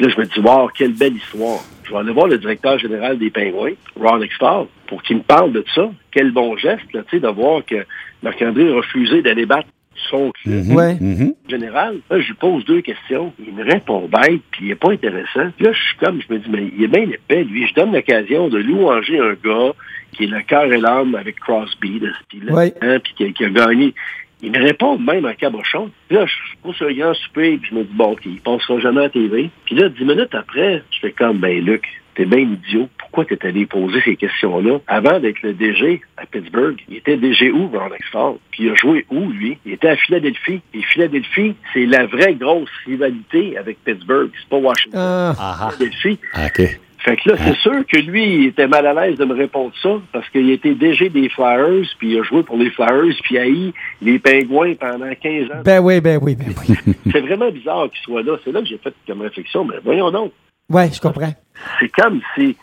Là, 0.00 0.08
je 0.08 0.20
me 0.20 0.24
dis, 0.26 0.38
wow, 0.40 0.68
quelle 0.76 0.92
belle 0.92 1.16
histoire. 1.16 1.60
Je 1.84 1.90
vais 1.90 1.98
aller 1.98 2.12
voir 2.12 2.26
le 2.28 2.38
directeur 2.38 2.78
général 2.78 3.18
des 3.18 3.30
Pingouins, 3.30 3.72
Ron 3.98 4.20
Extall, 4.22 4.66
pour 4.86 5.02
qu'il 5.02 5.16
me 5.16 5.22
parle 5.22 5.52
de 5.52 5.64
ça. 5.74 5.90
Quel 6.12 6.30
bon 6.30 6.56
geste, 6.56 6.92
là, 6.92 7.02
tu 7.08 7.16
sais, 7.16 7.20
de 7.20 7.28
voir 7.28 7.64
que 7.64 7.84
Marc-André 8.22 8.70
a 8.70 8.76
refusé 8.76 9.22
d'aller 9.22 9.46
battre 9.46 9.68
son 10.10 10.30
club 10.44 10.64
Ouais. 10.70 10.94
Mhm. 11.00 11.34
général. 11.48 11.96
Là, 12.08 12.20
je 12.20 12.28
lui 12.28 12.34
pose 12.34 12.64
deux 12.66 12.82
questions. 12.82 13.32
Il 13.44 13.52
me 13.54 13.64
répond 13.64 14.06
bête, 14.08 14.42
puis 14.52 14.66
il 14.66 14.70
est 14.70 14.76
pas 14.76 14.92
intéressant. 14.92 15.50
Puis 15.56 15.64
là, 15.66 15.72
je 15.72 15.78
suis 15.82 15.96
comme, 15.98 16.20
je 16.22 16.32
me 16.32 16.38
dis, 16.38 16.48
mais 16.48 16.70
il 16.76 16.84
est 16.84 16.88
bien 16.88 17.02
épais, 17.10 17.42
lui. 17.42 17.66
Je 17.66 17.74
donne 17.74 17.92
l'occasion 17.92 18.48
de 18.48 18.58
louanger 18.58 19.18
un 19.18 19.32
gars 19.32 19.72
qui 20.12 20.24
est 20.24 20.28
le 20.28 20.40
cœur 20.42 20.72
et 20.72 20.78
l'âme 20.78 21.14
avec 21.16 21.40
Crosby, 21.40 21.98
là, 21.98 22.08
puis 22.28 22.40
là, 22.44 22.52
Ouais. 22.54 22.72
hein, 22.80 22.98
puis 23.02 23.12
qui, 23.16 23.32
qui 23.32 23.44
a 23.44 23.50
gagné. 23.50 23.92
Il 24.42 24.52
me 24.52 24.58
répond 24.62 24.98
même 24.98 25.24
en 25.24 25.34
cabochon. 25.34 25.90
Puis 26.08 26.16
là, 26.16 26.26
je 26.26 26.34
pose 26.62 26.76
un 26.80 26.92
grand 26.92 27.14
souper, 27.14 27.58
puis 27.58 27.70
je 27.70 27.74
me 27.74 27.84
dis, 27.84 27.92
bon, 27.92 28.12
OK, 28.12 28.20
il 28.24 28.40
passera 28.40 28.78
jamais 28.78 29.00
à 29.00 29.04
la 29.04 29.08
TV. 29.10 29.50
Puis 29.64 29.74
là, 29.74 29.88
dix 29.88 30.04
minutes 30.04 30.34
après, 30.34 30.82
je 30.90 31.00
fais 31.00 31.12
comme, 31.12 31.38
ben, 31.38 31.64
Luc, 31.64 31.84
t'es 32.14 32.24
bien 32.24 32.40
idiot. 32.40 32.88
Pourquoi 32.98 33.24
t'es 33.24 33.44
allé 33.46 33.66
poser 33.66 34.00
ces 34.04 34.16
questions-là? 34.16 34.78
Avant 34.86 35.18
d'être 35.18 35.42
le 35.42 35.54
DG 35.54 36.00
à 36.16 36.26
Pittsburgh, 36.26 36.76
il 36.88 36.96
était 36.96 37.16
DG 37.16 37.50
où, 37.50 37.68
Ron 37.68 37.92
Extall? 37.94 38.34
Puis 38.50 38.64
il 38.64 38.70
a 38.70 38.74
joué 38.74 39.06
où, 39.10 39.28
lui? 39.30 39.58
Il 39.64 39.72
était 39.72 39.88
à 39.88 39.96
Philadelphie. 39.96 40.60
Et 40.74 40.82
Philadelphie, 40.82 41.54
c'est 41.72 41.86
la 41.86 42.06
vraie 42.06 42.34
grosse 42.34 42.70
rivalité 42.86 43.56
avec 43.56 43.82
Pittsburgh. 43.84 44.30
C'est 44.38 44.48
pas 44.48 44.58
Washington. 44.58 45.00
Ah. 45.00 45.34
Ah, 45.38 45.56
ah. 45.60 45.70
Philadelphie. 45.70 46.18
OK. 46.36 46.80
Fait 47.08 47.16
que 47.16 47.30
là, 47.30 47.36
c'est 47.38 47.56
sûr 47.56 47.86
que 47.86 47.96
lui, 47.96 48.34
il 48.34 48.46
était 48.48 48.66
mal 48.66 48.86
à 48.86 48.92
l'aise 48.92 49.16
de 49.16 49.24
me 49.24 49.32
répondre 49.32 49.72
ça, 49.82 49.88
parce 50.12 50.28
qu'il 50.28 50.50
était 50.50 50.74
DG 50.74 51.08
des 51.08 51.30
Flyers, 51.30 51.86
puis 51.98 52.12
il 52.12 52.20
a 52.20 52.22
joué 52.22 52.42
pour 52.42 52.58
les 52.58 52.68
Flyers, 52.68 53.16
puis 53.22 53.36
il 53.36 53.38
a 53.38 53.48
eu 53.48 53.72
les 54.02 54.18
Pingouins 54.18 54.74
pendant 54.74 55.08
15 55.14 55.50
ans. 55.50 55.62
Ben 55.64 55.80
oui, 55.80 56.02
ben 56.02 56.18
oui, 56.20 56.36
ben 56.36 56.52
oui. 56.58 56.76
C'est 57.10 57.20
vraiment 57.20 57.50
bizarre 57.50 57.88
qu'il 57.90 58.02
soit 58.02 58.22
là. 58.22 58.36
C'est 58.44 58.52
là 58.52 58.60
que 58.60 58.66
j'ai 58.66 58.76
fait 58.76 58.92
comme 59.06 59.22
réflexion, 59.22 59.64
mais 59.64 59.76
voyons 59.82 60.10
donc. 60.10 60.32
Ouais, 60.68 60.90
je 60.92 61.00
comprends. 61.00 61.32
C'est 61.80 61.88
comme 61.88 62.20
si... 62.34 62.54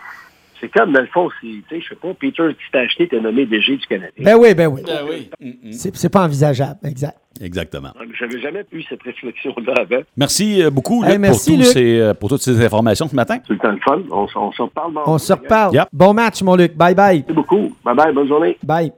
C'est 0.59 0.69
comme, 0.69 0.93
dans 0.93 1.01
le 1.01 1.07
fond, 1.07 1.29
si, 1.39 1.63
tu 1.67 1.75
sais, 1.75 1.81
je 1.81 1.89
sais 1.89 1.95
pas, 1.95 2.13
Peter 2.13 2.43
acheté 2.73 3.07
t'es 3.07 3.19
nommé 3.19 3.45
DG 3.45 3.77
du 3.77 3.85
Canada. 3.87 4.11
Ben 4.17 4.35
oui, 4.37 4.53
ben 4.53 4.67
oui. 4.67 4.81
oui. 5.09 5.29
Mm, 5.39 5.69
mm. 5.69 5.71
C'est 5.71 6.09
pas 6.09 6.23
envisageable, 6.23 6.79
exact. 6.85 7.17
Exactement. 7.41 7.89
J'avais 8.17 8.39
jamais 8.39 8.63
eu 8.71 8.81
cette 8.83 9.03
réflexion-là 9.03 9.73
avant. 9.81 10.01
Merci 10.15 10.63
euh, 10.63 10.69
beaucoup, 10.69 11.03
Hey, 11.03 11.13
Luc, 11.13 11.19
merci, 11.19 11.49
pour, 11.51 11.59
tous 11.59 11.63
Luc. 11.65 11.73
ces, 11.73 11.99
euh, 11.99 12.13
pour 12.13 12.29
toutes 12.29 12.41
ces 12.41 12.63
informations 12.63 13.07
ce 13.09 13.15
matin. 13.15 13.39
C'est 13.45 13.53
le 13.53 13.59
temps 13.59 13.73
de 13.73 13.79
fun. 13.79 13.99
On, 14.09 14.25
on 14.35 14.51
se 14.53 14.61
reparle. 14.61 14.93
On 15.05 15.17
se 15.17 15.33
reparle. 15.33 15.75
Yep. 15.75 15.87
Bon 15.91 16.13
match, 16.13 16.41
mon 16.43 16.55
Luc. 16.55 16.75
Bye 16.77 16.95
bye. 16.95 17.17
Merci 17.19 17.33
beaucoup. 17.33 17.75
Bye 17.83 17.95
bye, 17.95 18.13
bonne 18.13 18.27
journée. 18.27 18.57
Bye. 18.63 18.93